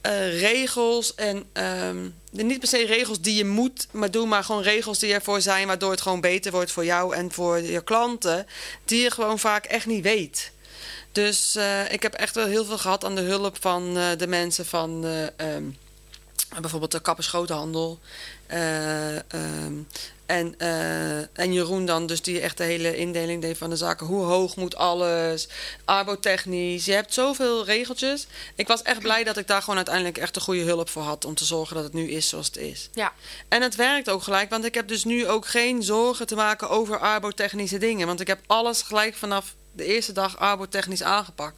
eh, 0.00 0.40
regels 0.40 1.14
en 1.14 1.44
ehm, 1.52 2.08
niet 2.30 2.58
per 2.58 2.68
se 2.68 2.86
regels 2.86 3.20
die 3.20 3.36
je 3.36 3.44
moet, 3.44 3.86
maar 3.90 4.10
doe 4.10 4.26
maar 4.26 4.44
gewoon 4.44 4.62
regels 4.62 4.98
die 4.98 5.14
ervoor 5.14 5.40
zijn, 5.40 5.66
waardoor 5.66 5.90
het 5.90 6.00
gewoon 6.00 6.20
beter 6.20 6.52
wordt 6.52 6.70
voor 6.70 6.84
jou 6.84 7.14
en 7.14 7.32
voor 7.32 7.60
je 7.60 7.84
klanten, 7.84 8.46
die 8.84 9.02
je 9.02 9.10
gewoon 9.10 9.38
vaak 9.38 9.64
echt 9.64 9.86
niet 9.86 10.02
weet. 10.02 10.52
Dus 11.12 11.56
ik 11.90 12.02
heb 12.02 12.14
echt 12.14 12.34
wel 12.34 12.46
heel 12.46 12.64
veel 12.64 12.78
gehad 12.78 13.04
aan 13.04 13.14
de 13.14 13.20
hulp 13.20 13.56
van 13.60 13.94
de 13.94 14.26
mensen 14.26 14.66
van 14.66 15.04
eh, 15.04 15.54
ehm, 15.54 15.64
bijvoorbeeld 16.60 16.92
de 16.92 17.00
kappersgroothandel. 17.00 17.98
eh 18.46 19.16
ehm, 19.16 19.82
en, 20.26 20.54
eh, 20.58 21.38
en 21.38 21.52
Jeroen 21.52 21.86
dan, 21.86 22.06
dus 22.06 22.22
die 22.22 22.40
echt 22.40 22.56
de 22.56 22.64
hele 22.64 22.96
indeling 22.96 23.42
deed 23.42 23.58
van 23.58 23.70
de 23.70 23.76
zaken. 23.76 24.06
Hoe 24.06 24.24
hoog 24.24 24.56
moet 24.56 24.76
alles? 24.76 25.48
Arbotechnisch. 25.84 26.84
Je 26.84 26.92
hebt 26.92 27.14
zoveel 27.14 27.64
regeltjes. 27.64 28.26
Ik 28.54 28.66
was 28.66 28.82
echt 28.82 28.98
blij 29.00 29.24
dat 29.24 29.36
ik 29.36 29.46
daar 29.46 29.60
gewoon 29.60 29.76
uiteindelijk 29.76 30.18
echt 30.18 30.34
de 30.34 30.40
goede 30.40 30.62
hulp 30.62 30.88
voor 30.88 31.02
had. 31.02 31.24
Om 31.24 31.34
te 31.34 31.44
zorgen 31.44 31.74
dat 31.74 31.84
het 31.84 31.92
nu 31.92 32.10
is 32.10 32.28
zoals 32.28 32.46
het 32.46 32.56
is. 32.56 32.88
Ja, 32.92 33.12
En 33.48 33.62
het 33.62 33.74
werkt 33.74 34.10
ook 34.10 34.22
gelijk, 34.22 34.50
want 34.50 34.64
ik 34.64 34.74
heb 34.74 34.88
dus 34.88 35.04
nu 35.04 35.28
ook 35.28 35.46
geen 35.46 35.82
zorgen 35.82 36.26
te 36.26 36.34
maken 36.34 36.70
over 36.70 36.98
arbotechnische 36.98 37.78
dingen. 37.78 38.06
Want 38.06 38.20
ik 38.20 38.26
heb 38.26 38.40
alles 38.46 38.82
gelijk 38.82 39.14
vanaf 39.14 39.54
de 39.72 39.84
eerste 39.84 40.12
dag 40.12 40.38
arbotechnisch 40.38 41.02
aangepakt. 41.02 41.56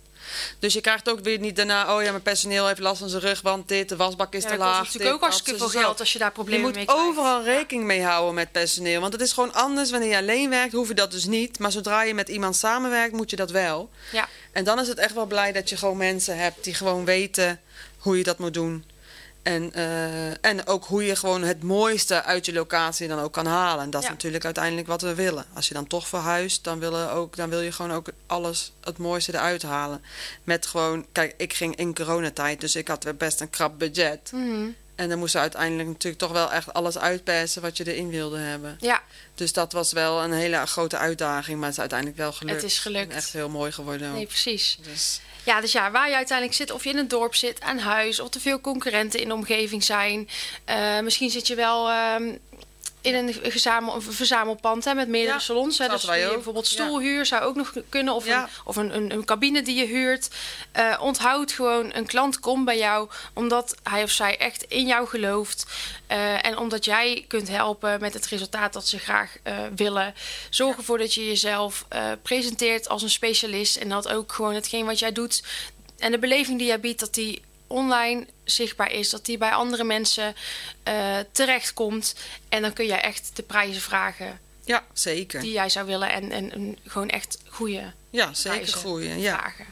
Dus 0.59 0.73
je 0.73 0.81
krijgt 0.81 1.11
ook 1.11 1.21
weer 1.21 1.39
niet 1.39 1.57
daarna, 1.57 1.97
oh 1.97 2.03
ja, 2.03 2.11
mijn 2.11 2.23
personeel 2.23 2.67
heeft 2.67 2.81
last 2.81 2.99
van 2.99 3.09
zijn 3.09 3.23
rug, 3.23 3.41
want 3.41 3.69
dit, 3.69 3.89
de 3.89 3.97
wasbak 3.97 4.35
is 4.35 4.43
ja 4.43 4.49
te 4.49 4.57
dat 4.57 4.67
kost 4.67 4.77
laag. 4.77 4.85
natuurlijk 4.87 5.15
ook 5.15 5.21
dit, 5.21 5.29
hartstikke 5.29 5.59
dat, 5.59 5.71
veel 5.71 5.81
geld 5.81 6.01
als 6.01 6.13
je 6.13 6.19
daar 6.19 6.29
Je 6.29 6.35
problemen 6.35 6.65
moet 6.65 6.75
mee 6.75 6.85
krijgt. 6.85 7.03
overal 7.03 7.43
rekening 7.45 7.87
mee 7.87 8.03
houden 8.03 8.35
met 8.35 8.53
personeel. 8.53 9.01
Want 9.01 9.13
het 9.13 9.23
is 9.23 9.33
gewoon 9.33 9.55
anders 9.55 9.91
wanneer 9.91 10.11
je 10.11 10.17
alleen 10.17 10.51
werkt, 10.51 10.73
hoef 10.73 10.89
je 10.89 10.95
dat 10.95 11.11
dus 11.11 11.25
niet. 11.25 11.59
Maar 11.59 11.73
zodra 11.73 12.03
je 12.03 12.15
met 12.15 12.29
iemand 12.29 12.57
samenwerkt, 12.57 13.13
moet 13.13 13.31
je 13.31 13.37
dat 13.37 13.51
wel. 13.51 13.91
Ja, 14.13 14.29
En 14.53 14.65
dan 14.65 14.79
is 14.79 14.89
het 14.89 14.99
echt 14.99 15.15
wel 15.15 15.27
blij 15.27 15.53
dat 15.53 15.69
je 15.69 15.77
gewoon 15.77 15.97
mensen 15.97 16.39
hebt 16.39 16.65
die 16.65 16.75
gewoon 16.75 17.05
weten 17.05 17.61
hoe 17.99 18.19
je 18.19 18.25
dat 18.25 18.39
moet 18.39 18.55
doen. 18.55 18.85
En, 19.47 19.73
eh, 19.73 20.45
en 20.45 20.67
ook 20.67 20.85
hoe 20.85 21.05
je 21.05 21.17
gewoon 21.17 21.43
het 21.43 21.63
mooiste 21.63 22.23
uit 22.23 22.47
je 22.47 22.53
locatie 22.53 23.09
dan 23.09 23.19
ook 23.19 23.33
kan 23.33 23.47
halen. 23.47 23.85
En 23.85 23.91
dat 23.91 24.01
is 24.01 24.07
Ja. 24.07 24.13
natuurlijk 24.13 24.45
uiteindelijk 24.45 24.87
wat 24.87 25.03
we 25.03 25.15
willen. 25.15 25.45
Als 25.55 25.69
je 25.69 25.75
dan 25.75 25.87
toch 25.87 26.09
verhuist, 26.09 26.65
dan, 26.65 26.79
willen 26.79 27.11
ook, 27.11 27.37
dan 27.37 27.49
wil 27.51 27.61
je 27.61 27.73
gewoon 27.73 27.93
ook 27.93 28.09
alles 28.27 28.73
het 28.81 28.99
mooiste 28.99 29.35
eruit 29.35 29.63
halen. 29.63 30.03
Met 30.45 30.67
gewoon, 30.67 31.07
kijk, 31.13 31.35
ik 31.37 31.53
ging 31.53 31.77
in 31.77 31.95
coronatijd, 31.95 32.61
dus 32.61 32.77
ik 32.77 32.89
had 32.89 33.05
weer 33.05 33.17
best 33.17 33.41
een 33.41 33.51
krap 33.51 33.79
budget. 33.79 34.31
Mhm. 34.33 34.67
En 34.97 35.09
dan 35.09 35.19
moest 35.19 35.33
je 35.33 35.39
uiteindelijk 35.39 35.89
natuurlijk 35.89 36.23
toch 36.23 36.33
wel 36.33 36.53
echt 36.53 36.73
alles 36.73 36.99
uitpersen 36.99 37.63
wat 37.63 37.77
je 37.77 37.93
erin 37.93 38.11
wilde 38.11 38.39
hebben. 38.39 38.77
ja 38.81 39.03
Dus 39.35 39.53
dat 39.53 39.73
was 39.73 39.93
wel 39.93 40.23
een 40.23 40.33
hele 40.33 40.67
grote 40.67 40.97
uitdaging, 40.97 41.57
maar 41.57 41.65
het 41.65 41.75
is 41.75 41.81
uiteindelijk 41.81 42.19
wel 42.19 42.33
gelukt. 42.33 42.63
Het 42.63 42.71
is 42.71 42.79
gelukt. 42.79 43.11
En 43.11 43.17
echt 43.17 43.33
heel 43.33 43.49
mooi 43.49 43.73
geworden. 43.73 44.09
ook. 44.09 44.15
nee, 44.15 44.27
precies. 44.27 44.79
Dus, 44.83 45.21
Ja, 45.45 45.61
dus 45.61 45.73
ja, 45.73 45.91
waar 45.91 46.09
je 46.09 46.15
uiteindelijk 46.15 46.57
zit, 46.57 46.71
of 46.71 46.85
je 46.85 46.91
in 46.91 46.97
een 46.97 47.09
dorp 47.09 47.35
zit, 47.35 47.61
aan 47.61 47.79
huis, 47.79 48.21
of 48.21 48.35
er 48.35 48.41
veel 48.41 48.61
concurrenten 48.61 49.21
in 49.21 49.29
de 49.29 49.35
omgeving 49.35 49.85
zijn. 49.85 50.29
Eh, 50.65 51.01
misschien 51.01 51.31
zit 51.31 51.47
je 51.47 51.55
wel 51.55 51.91
ehm, 51.91 52.37
in 53.07 53.15
een, 53.15 53.35
gezamel, 53.51 53.95
een 53.95 54.03
verzamelpand 54.03 54.85
hè, 54.85 54.95
met 54.95 55.09
meerdere 55.09 55.33
Ja, 55.35 55.39
salons. 55.39 55.79
Hè, 55.79 55.89
dus 55.89 56.05
wij 56.05 56.27
ook. 56.29 56.35
bijvoorbeeld 56.35 56.71
Ja. 56.71 56.73
stoelhuur 56.85 57.27
zou 57.27 57.43
ook 57.43 57.55
nog 57.55 57.73
kunnen, 57.89 58.15
of, 58.15 58.27
Ja. 58.27 58.43
een, 58.43 58.49
of 58.65 58.77
een, 58.77 58.97
een, 58.97 59.13
een 59.13 59.25
cabine 59.25 59.63
die 59.63 59.77
je 59.77 59.85
huurt. 59.87 60.29
Eh, 60.73 60.99
onthoud 61.01 61.53
gewoon, 61.53 61.91
een 61.95 62.07
klant 62.07 62.41
komt 62.41 62.65
bij 62.65 62.79
jou 62.79 63.09
omdat 63.35 63.75
hij 63.83 64.03
of 64.03 64.11
zij 64.11 64.39
echt 64.39 64.63
in 64.63 64.87
jou 64.87 65.07
gelooft. 65.09 65.67
Eh, 66.07 66.47
en 66.47 66.59
omdat 66.59 66.85
jij 66.85 67.25
kunt 67.29 67.49
helpen 67.49 68.01
met 68.01 68.15
het 68.15 68.27
resultaat 68.27 68.73
dat 68.73 68.87
ze 68.89 68.99
graag 68.99 69.37
eh, 69.43 69.59
willen. 69.77 70.15
Zorg 70.51 70.77
ervoor 70.77 70.99
dat 70.99 71.15
je 71.15 71.27
jezelf 71.27 71.87
presenteert 72.23 72.89
als 72.89 73.03
een 73.03 73.11
specialist. 73.11 73.77
En 73.77 73.89
dat 73.89 74.09
ook 74.09 74.33
gewoon 74.33 74.55
hetgeen 74.55 74.85
wat 74.87 74.99
jij 74.99 75.13
doet 75.13 75.43
en 75.99 76.11
de 76.11 76.19
beleving 76.19 76.59
die 76.59 76.67
jij 76.67 76.81
biedt, 76.81 77.01
dat 77.01 77.15
die 77.15 77.43
online 77.67 78.27
zichtbaar 78.45 78.91
is, 78.93 79.11
dat 79.11 79.25
die 79.25 79.39
bij 79.39 79.51
andere 79.51 79.85
mensen 79.85 80.35
eh 80.83 81.19
terechtkomt. 81.33 82.15
En 82.49 82.63
dan 82.63 82.73
kun 82.73 82.87
jij 82.87 83.01
echt 83.01 83.31
de 83.35 83.43
prijzen 83.43 83.83
vragen 83.83 84.41
ja, 84.65 84.85
zeker. 84.93 85.41
die 85.41 85.53
jij 85.53 85.69
zou 85.69 85.87
willen. 85.87 86.13
En, 86.13 86.33
en, 86.33 86.53
en 86.53 86.79
gewoon 86.87 87.09
echt 87.09 87.39
goede 87.49 87.93
Ja, 88.11 88.35
zeker 88.35 88.57
prijzen 88.59 88.79
groeien. 88.79 89.21
Ja. 89.21 89.39
vragen. 89.39 89.67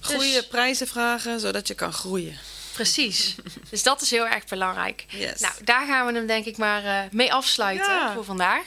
Goede 0.00 0.32
Dus- 0.32 0.46
prijzen 0.46 0.86
vragen, 0.86 1.40
zodat 1.40 1.68
je 1.68 1.74
kan 1.74 1.92
groeien. 1.92 2.38
Precies. 2.72 3.34
dus 3.70 3.82
dat 3.82 4.00
is 4.02 4.10
heel 4.10 4.26
erg 4.26 4.44
belangrijk. 4.46 5.04
Yes. 5.08 5.40
Nou, 5.40 5.54
daar 5.64 5.86
gaan 5.86 6.06
we 6.06 6.12
hem 6.12 6.26
denk 6.26 6.44
ik 6.44 6.56
maar 6.56 6.84
eh, 6.84 7.10
mee 7.10 7.32
afsluiten 7.32 7.92
Ja. 7.92 8.12
voor 8.14 8.24
vandaag. 8.24 8.64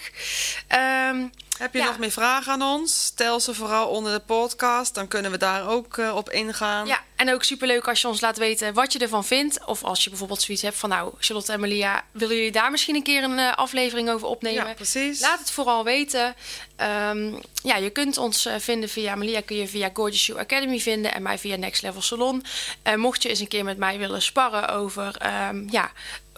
Ehm, 0.67 1.25
Heb 1.57 1.73
je 1.73 1.79
Ja. 1.79 1.85
nog 1.85 1.97
meer 1.97 2.11
vragen 2.11 2.51
aan 2.51 2.61
ons? 2.61 3.05
Stel 3.05 3.39
ze 3.39 3.53
vooral 3.53 3.87
onder 3.87 4.13
de 4.13 4.19
podcast, 4.19 4.93
dan 4.93 5.07
kunnen 5.07 5.31
we 5.31 5.37
daar 5.37 5.67
ook 5.67 5.97
eh, 5.97 6.15
op 6.15 6.29
ingaan. 6.29 6.87
ja, 6.87 7.03
En 7.17 7.33
ook 7.33 7.43
superleuk 7.43 7.87
als 7.87 8.01
je 8.01 8.07
ons 8.07 8.21
laat 8.21 8.37
weten 8.37 8.73
wat 8.73 8.93
je 8.93 8.99
ervan 8.99 9.25
vindt. 9.25 9.65
Of 9.65 9.83
als 9.83 10.03
je 10.03 10.09
bijvoorbeeld 10.09 10.41
zoiets 10.41 10.63
hebt 10.63 10.77
van... 10.77 10.89
nou, 10.89 11.13
Charlotte 11.19 11.51
en 11.51 11.59
Malia, 11.59 12.05
willen 12.11 12.35
jullie 12.35 12.51
daar 12.51 12.71
misschien 12.71 12.95
een 12.95 13.03
keer 13.03 13.23
een 13.23 13.39
eh, 13.39 13.53
aflevering 13.55 14.09
over 14.09 14.27
opnemen? 14.27 14.67
Ja, 14.67 14.73
precies. 14.73 15.19
Laat 15.19 15.39
het 15.39 15.51
vooral 15.51 15.83
weten. 15.83 16.35
Ehm, 16.75 17.33
ja, 17.63 17.75
je 17.75 17.89
kunt 17.89 18.17
ons 18.17 18.45
eh, 18.45 18.55
vinden 18.57 18.89
via... 18.89 19.15
Malia 19.15 19.41
kun 19.41 19.55
je 19.55 19.67
via 19.67 19.89
Gorgeous 19.93 20.23
Shoe 20.23 20.39
Academy 20.39 20.79
vinden... 20.79 21.13
en 21.13 21.21
mij 21.21 21.37
via 21.37 21.55
Next 21.55 21.81
Level 21.81 22.01
Salon. 22.01 22.43
En 22.83 22.99
mocht 22.99 23.23
je 23.23 23.29
eens 23.29 23.39
een 23.39 23.47
keer 23.47 23.63
met 23.63 23.77
mij 23.77 23.97
willen 23.97 24.21
sparren 24.21 24.69
over... 24.69 25.15
ehm, 25.17 25.67
ja, 25.69 25.91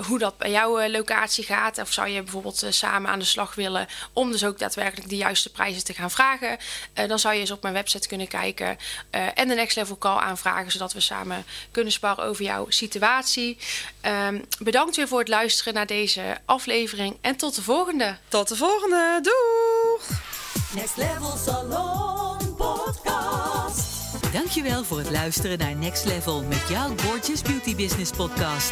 hoe 0.08 0.20
dat 0.20 0.38
bij 0.38 0.52
jouw 0.52 0.80
eh, 0.80 0.92
locatie 0.92 1.44
gaat. 1.44 1.78
Of 1.78 1.92
zou 1.92 2.08
je 2.08 2.22
bijvoorbeeld 2.24 2.64
eh, 2.64 2.72
samen 2.72 3.12
aan 3.12 3.20
de 3.20 3.26
slag 3.26 3.56
willen 3.56 3.88
om 4.14 4.32
dus 4.32 4.46
ook 4.46 4.60
daadwerkelijk 4.60 5.10
de 5.10 5.16
juiste 5.18 5.52
prijzen 5.52 5.84
te 5.84 5.94
gaan 5.94 6.12
vragen. 6.12 6.58
Eh, 6.94 7.08
dan 7.08 7.20
zou 7.20 7.34
je 7.34 7.40
eens 7.40 7.52
op 7.52 7.62
mijn 7.62 7.74
website 7.74 8.08
kunnen 8.08 8.28
kijken 8.28 8.78
eh, 9.10 9.28
en 9.34 9.48
de 9.48 9.56
Next 9.56 9.76
Level 9.76 9.98
Call 9.98 10.18
aanvragen, 10.18 10.72
zodat 10.72 10.94
we 10.94 11.00
samen 11.00 11.46
kunnen 11.72 11.94
sparren 11.94 12.26
over 12.26 12.44
jouw 12.44 12.66
situatie. 12.70 13.58
Ehm, 14.02 14.42
bedankt 14.60 14.96
weer 14.96 15.08
voor 15.08 15.20
het 15.20 15.28
luisteren 15.28 15.74
naar 15.74 15.86
deze 15.86 16.38
aflevering 16.46 17.18
en 17.22 17.36
tot 17.36 17.56
de 17.56 17.62
volgende. 17.62 18.18
Tot 18.28 18.48
de 18.48 18.56
volgende. 18.56 19.20
Doeg! 19.22 20.20
Next 20.74 20.98
Level 20.98 21.38
Salon 21.38 22.56
Podcast. 22.56 23.88
Dankjewel 24.34 24.84
voor 24.84 24.98
het 24.98 25.12
luisteren 25.12 25.58
naar 25.58 25.76
Next 25.76 26.06
Level 26.06 26.44
met 26.44 26.68
jouw 26.70 26.98
Gorgeous 26.98 27.42
Beauty 27.42 27.76
Business 27.76 28.12
podcast. 28.12 28.72